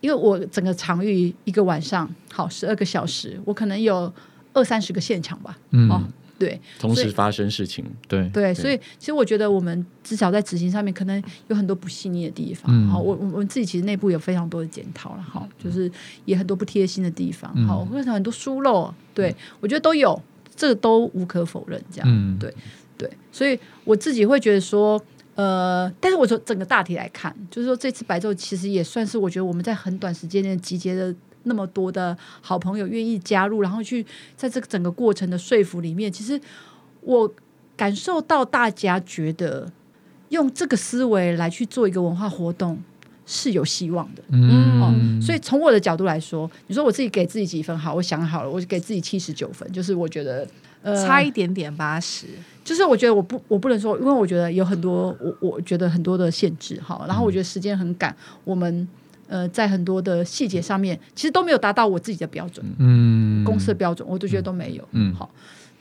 [0.00, 4.12] 因为我整个场域一个晚上好十二个小时，我可能有
[4.52, 5.58] 二三十个现场吧。
[5.70, 5.90] 嗯。
[5.90, 6.00] 哦，
[6.38, 12.70] 对同时发生事情，对，对，所以其实我觉得我们至少在执行上面可能有很多不细腻的地方。
[12.74, 12.88] 嗯。
[12.88, 15.90] 好，我我我们自己其实内部有非常多的检讨了，哈，就是
[16.24, 17.66] 也很多不贴心的地方，嗯。
[17.66, 20.20] 好，或者很多疏漏，对我觉得都有，
[20.56, 22.08] 这个都无可否认，这样。
[22.10, 22.52] 嗯，对
[22.98, 25.00] 对，所以我自己会觉得说，
[25.36, 31.14] 呃，但是我说整个大体来看，就是说这次白昼其实也算是我觉得我们在很短时间内集结了
[31.44, 34.04] 那么多的好朋友愿意加入，然后去
[34.36, 36.40] 在这个整个过程的说服里面，其实
[37.00, 37.32] 我
[37.76, 39.70] 感受到大家觉得
[40.28, 42.82] 用这个思维来去做一个文化活动
[43.26, 44.22] 是有希望的。
[44.30, 47.94] 嗯哦，所以从我的角度来说，你说我自己给自己几分好？
[47.94, 50.46] 我想好了，我给自己七十九分，就是我觉得
[50.82, 52.26] 呃差一点点八十，
[52.62, 58.14] 就是我觉得我不我不能说，因为我觉得有很多我我觉得很多的限制哈，然后我觉得时间很赶，
[58.44, 58.86] 我们
[59.28, 63.44] 呃在很多的细节上面其实都没有达到我自己的标准，嗯。
[63.44, 65.14] 公司的标准我都觉得都没有，嗯。
[65.14, 65.30] 好，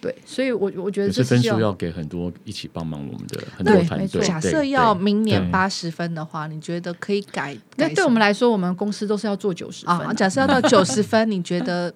[0.02, 4.04] 对，所以我我觉得这是分数要给很多一起帮忙我们的很对多团队。
[4.04, 4.22] 没错。
[4.22, 7.58] 假设要明年八十分的话，你觉得可以改？
[7.78, 11.94] 那对我们来说，我们公司都是要做九十分啊，啊假设要到九十分，你觉得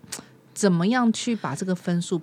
[0.53, 2.21] 怎么样去把这个分数？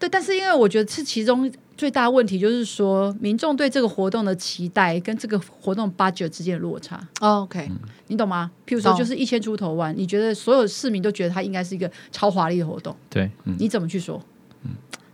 [0.00, 7.70] 对，但是因为我觉得是其中最大的问题，就是说民众对这个活动的期待跟这个活动 budget 之间的落差，哦 OK，
[8.08, 8.50] 你懂吗？
[8.66, 14.20] 譬如说，就是一千出头万，你觉得所有市民都觉得它应该是一个超华丽的活动，对，你怎么去说？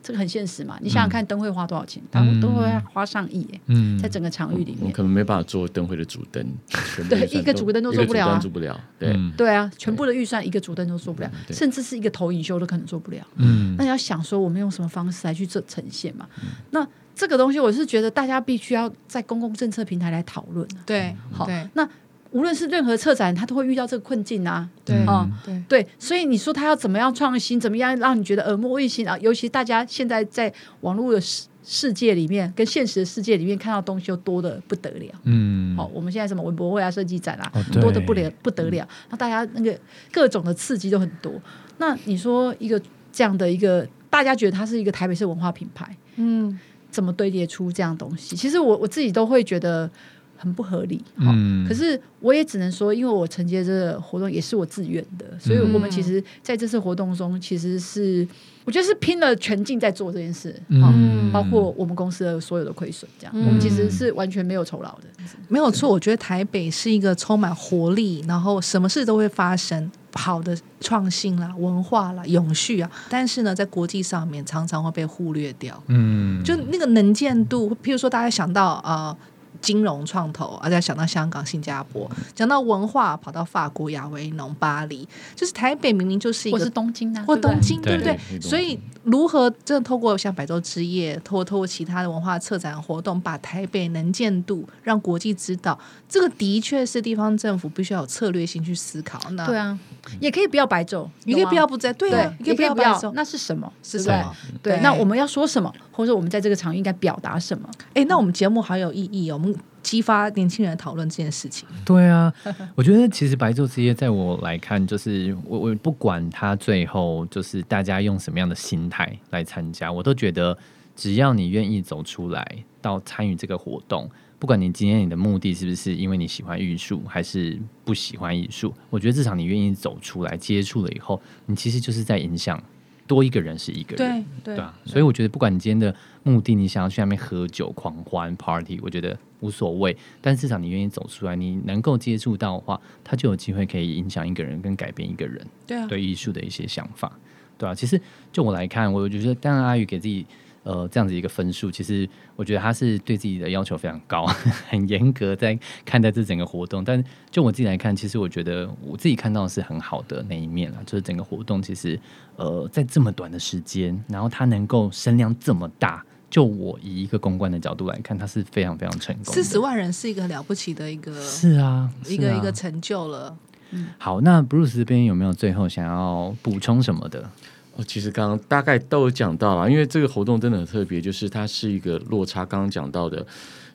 [0.07, 0.79] 这个很现实嘛？
[0.81, 2.01] 你想想看，灯会花多少钱？
[2.13, 4.83] 它嗯灯会花上亿耶，嗯在整个场域里面。
[4.83, 8.81] 我可能没办法做灯会的主灯，全部对预算都一个主灯都做不了啊做不了。
[9.01, 13.27] 对，嗯对啊，全部的预算一个主灯都做不了，甚至是一个投影秀都可能做不了。
[13.35, 16.29] 嗯那你要想说，我们用什么方式来去做呈现嘛？
[16.71, 16.87] 那
[17.17, 20.79] 这个东西，我是觉得大家必须要在公共政策平台来讨论啊。
[20.87, 21.89] 对，好，那
[22.31, 24.69] 无论是任何策展，他都会遇到这个困境啊。
[24.85, 29.17] 对，哦对，对，所以你说他要怎么样创新，怎么样让你觉得耳目一新啊？
[29.19, 35.13] 尤其大家现在在网络的世世界里面，跟现实的世界里面看到东西又多的不得了。
[35.25, 38.87] 嗯好、我们现在什么文博会啊、设计展啊，哦多的不了不得了。
[39.11, 39.77] 那大家那个
[40.13, 41.33] 各种的刺激都很多。
[41.79, 46.57] 那你说一个这样的一个，大家觉得它是一个台北市文化品牌，嗯，
[46.89, 48.37] 怎么堆叠出这样东西？
[48.37, 49.91] 其实我我自己都会觉得
[50.37, 51.03] 很不合理。
[51.17, 58.27] 好、嗯可是我也只能说，因为我承接这个活动也是我自愿的，所以我们其实在这次活动中，其实是
[58.65, 60.55] 我觉得是拼了全劲在做这件事。
[60.69, 65.05] 嗯包括我们公司的所有的亏损，这样、嗯我们其实是完全没有酬劳的。
[65.49, 65.91] 没有错。
[65.91, 72.91] 我觉得台北是一个充满活力，然后什么事都会发生，好的创新啦、文化啦、永续啊。
[73.11, 75.83] 但是呢，在国际上面常常会被忽略掉。
[75.89, 79.15] 嗯就那个能见度，譬如说大家想到呃
[79.61, 88.41] 金融创投，而，再想到香港、新加坡，讲到文化，跑到法国、亚维农、巴黎，就是台北明明就是一或个是东京啊，或对不对东京，对对不对对？
[88.41, 95.79] 所以如何真的透过像百洲之夜，透过透过其他的文化策展活动，把台北能见度让国际知道，
[96.09, 99.21] 这个的确是地方政府必须要有策略性去思考。
[99.31, 99.79] 那对啊，
[100.21, 103.13] 也可以不要白昼，你可以不要不在，对对啊，，你可也可以不要白，昼。
[103.13, 103.73] 那是什么？
[103.83, 104.35] 是什么？
[104.63, 107.69] 对，对那我们要说什么，或者我们在这个场域应该表达什么？
[107.95, 111.69] 哎，那我们节目好有意义哦，我们激发年轻人讨论这件事情。
[111.85, 112.33] 对啊，
[112.75, 120.57] 我觉得其实白昼之夜在我来看，就是我我不管他最后就是大家用什么样的心态来参加，我都觉得
[120.95, 122.47] 只要你愿意走出来
[122.83, 132.63] 到参与这个活动，不管你今天你的目的是不是因为你喜欢艺术还是不喜欢艺术，我觉得至少你愿意走出来接触了以后，你其实就是在影响
[133.07, 134.25] 多一个人是一个人。
[134.45, 139.97] 对啊，所以我觉得不管你今天的目的，你想要去那边喝酒、狂欢、party，我觉得无所谓。
[140.21, 147.19] 但至少你愿意走出来，你能够接触到的话，他就有机会可以影响一个人，跟改变一个人对啊，对艺术的一些想法，
[147.57, 147.99] 对啊，其实
[148.31, 150.27] 就我来看，我觉得当然阿宇给自己
[150.67, 154.27] 呃这样子一个分数，其实我觉得他是对自己的要求非常高，
[154.69, 156.85] 很严格在看待这整个活动。
[156.85, 161.99] 但就我自己来看，其实我觉得我自己看到的是很好的那一面了，就是整个活动其实
[162.35, 166.05] 呃在这么短的时间，然后它能够声量这么大。
[166.29, 169.33] 就我以一个公关的角度来看，他是非常非常成功。
[169.33, 173.35] 四十万人是一个很了不起的一个是啊，一个一个成就了。
[173.71, 174.21] 嗯好。
[174.21, 177.31] 那 Bruce 这边有没有最后想要补充什么的？
[177.77, 182.45] 哦，其实刚刚大概都有讲到了，因为这个活动真的很特别，就是它是一个落差。
[182.45, 183.25] 刚刚讲到的，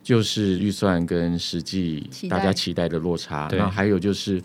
[0.02, 4.42] 就是预算跟实际大家期待的落差，对然后还有就是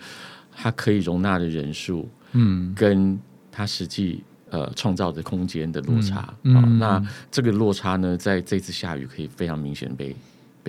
[0.55, 3.19] 它可以容纳的人数嗯跟
[3.51, 6.35] 它实际呃创造的空间的落差。
[6.43, 10.15] 嗯那这个落差呢，在这次下雨可以非常明显被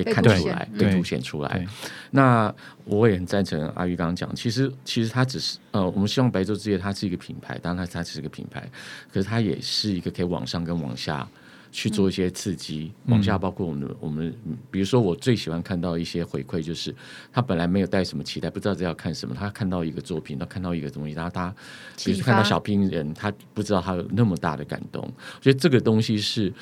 [0.03, 1.65] 被看出来，被凸显出来。
[2.11, 2.53] 那
[2.85, 8.69] 我也很赞成阿玉刚刚讲，其实其实它只是呃，我们希望白昼之夜它是一个品牌，当然它它只是一个品牌，
[9.11, 11.27] 可是它也是一个可以往上跟往下
[11.71, 16.95] 去做一些刺激，往下包括我们的我们，嗯比如说我最喜欢看到一些回馈，就是
[17.33, 21.53] 他本来没有带什么期待，不知道这要看什么，他看到一个作品，他看到一个东西，然后他
[22.05, 25.01] 比如说看到小兵人，他不知道他有那么大的感动，
[25.41, 26.53] 所以这个东西是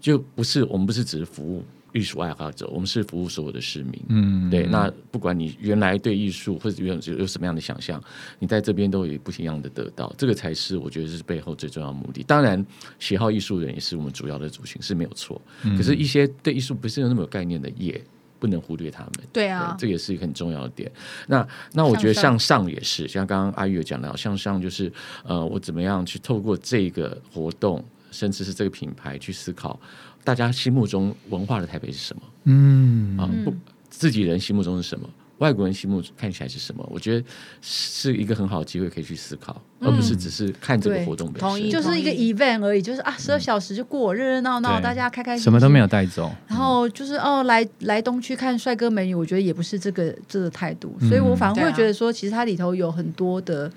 [0.00, 1.64] 就不是我们不是只是服务。
[1.94, 4.02] 艺术爱好者，我们是服务所有的市民。
[4.08, 8.02] 嗯，对，那不管你原来对艺术或者有有什么样的想象，
[8.40, 12.22] 你在这边都有不一样的得到，这个才是我觉得是背后最重要的目的。
[12.24, 12.64] 当然，
[12.98, 18.02] 喜好艺术的人也是我们主要的族群是没有错，可是，一些对艺术不是那么有概念的，也
[18.40, 19.12] 不能忽略他们。
[19.32, 20.90] 对啊，这也是一个很重要的点。
[21.28, 24.92] 那那我觉得向上也是，像刚刚阿玉有讲到，向上就是
[25.22, 29.80] 呃，我怎么样去透过这个活动，甚至是这个品牌去思考，
[30.24, 32.22] 大家心目中文化的台北是什么？
[32.44, 33.54] 嗯啊，不，
[33.90, 35.08] 自己人心目中是什么？
[35.38, 36.88] 外国人心目看起来是什么？
[36.90, 37.26] 我觉得
[37.60, 41.82] 是一个很好的机会，可以去思考，而不是只是看这个活动本同意身。
[41.82, 45.86] 就是一个 event 而已，就是啊，十二小时就过，热热闹闹，大家开开心心，什么都没有。
[45.88, 53.70] 带走，然后就是哦，来来东区看帅哥美女，我觉得也不是这个这个态度，所以我反而会觉得说，其实它里头有很多的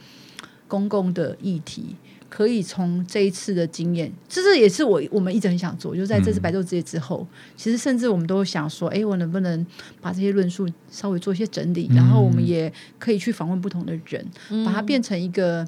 [0.68, 1.96] 公共的议题，
[2.30, 7.26] 可以从这一次的经验，这是也是我我们一直很想做，就是在这次白昼之夜之后，
[7.56, 9.66] 其实甚至我们都想说，哎，我能不能
[10.02, 14.26] 把这些论述稍微做一些整理，然后我们也可以去访问不同的人，
[14.66, 15.68] 把它变成一个。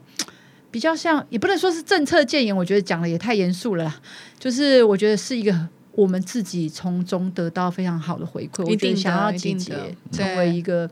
[0.72, 4.02] 比较像，也不能说是政策建言，我觉得讲的也太严肃了啦。
[4.38, 9.74] 就是我觉得是一个我们自己从中得到非常好的回馈，我觉一定的得想要一集结
[10.12, 10.88] 成为一个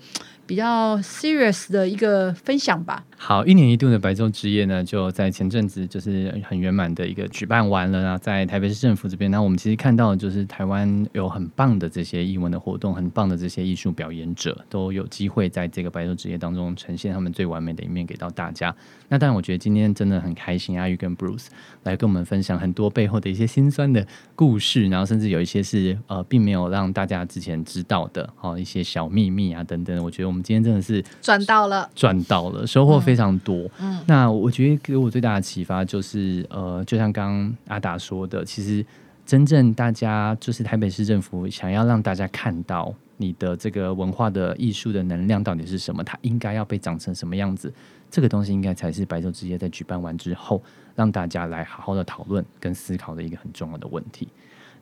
[0.48, 3.04] 比较 serious 的一个分享吧。
[3.18, 18.74] 好，一年一度的白昼之夜呢，就在前阵子就是很圆满的一个举办完了啊，在台北市政府这边，那我们其实看到就是台湾有很棒的这些艺文的活动，很棒的这些艺术表演者都有机会在这个白昼之夜当中呈现他们最完美的一面给到大家。
[19.10, 21.48] 那当然，我觉得今天真的很开心，阿玉跟 Bruce
[21.84, 30.04] 来跟我们分享很多背后的一些辛酸的故事，然后甚至有一些是呃并没有让大家之前知道的哦一些小秘密啊等等。
[30.04, 33.70] 我觉得我们今天真的是赚到了，赚到了，收获非常多。
[33.80, 38.86] 嗯，那我觉得给我最大的启发就是，呃，就像刚刚阿达说的，其实
[39.26, 47.74] 真正大家就是台北市政府想要让大家看到你的这个文化的艺术的能量到底是什么，它应该要被长成什么样子，
[48.10, 50.62] 这个东西应该才是白昼之夜在举办完之后，
[50.96, 54.28] 让大家来好好的讨论跟思考的一个很重要的问题。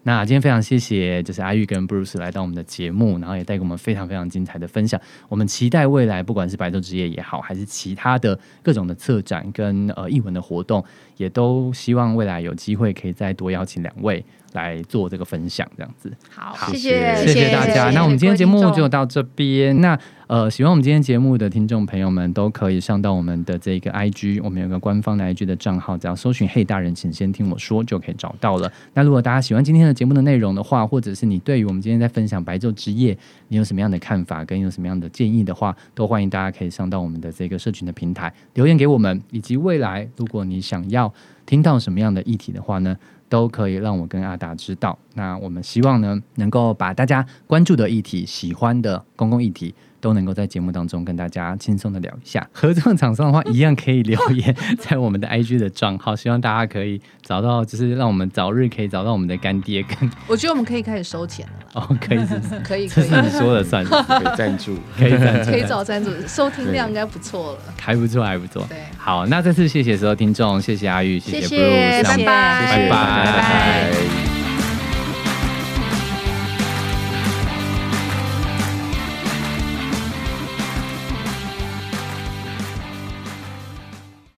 [0.08, 5.02] 那今天非常谢谢，就是阿玉跟 Bruce 来到我们的节目，然后也带给我们非常非常精彩的分享。
[5.28, 10.86] 我们期待未来，不管是白昼之夜也好，还是其他的各种的策展跟呃艺文的活动，
[11.18, 16.14] 也都希望未来有机会可以再多邀请两位来做这个分享，这样子。
[16.30, 17.90] 好，谢谢谢谢大家。
[17.90, 19.82] 那我们今天节目就到这边。
[19.82, 28.72] 那呃，喜欢我们今天节目的听众朋友们，都可以上到我们的这个 IG，我们有个官方的 IG 的账号，只要搜寻“嘿大人，请先听我说”就可以找到了。
[28.96, 33.16] 那如果大家喜欢今天的节目的内容的话，或者是你对于我们今天在分享白昼之夜，
[33.50, 41.14] 你有什么样的看法，跟有什么样的建议的话，都欢迎大家可以上到我们的这个社群的平台留言给我们，以及未来如果你想要
[41.46, 42.98] 听到什么样的议题的话呢？
[43.28, 44.98] 都可以让我跟阿达知道。
[45.16, 49.74] 那我们希望呢，能够把大家关注的议题、喜欢的公共议题，
[50.06, 52.48] 都能够在节目当中跟大家轻松的聊一下。
[52.54, 62.60] 合作厂商的话，一样可以留言 在我们的 IG 的账号，希望大家可以找到，就是让我们早日可以找到我们的干爹跟 我觉得我们可以开始收钱了，哦，可以是不是？
[62.60, 67.60] 可以可以这是你说了算，可以赞助，可以赞助可以找赞助，收听量应该不错了。
[67.82, 68.64] 还不错，还不错。
[68.70, 68.78] 对。
[69.00, 72.68] 好，那这次谢谢所有听众，谢谢阿玉，谢谢拜拜。
[72.68, 73.26] 谢谢拜拜。
[73.26, 74.45] 拜拜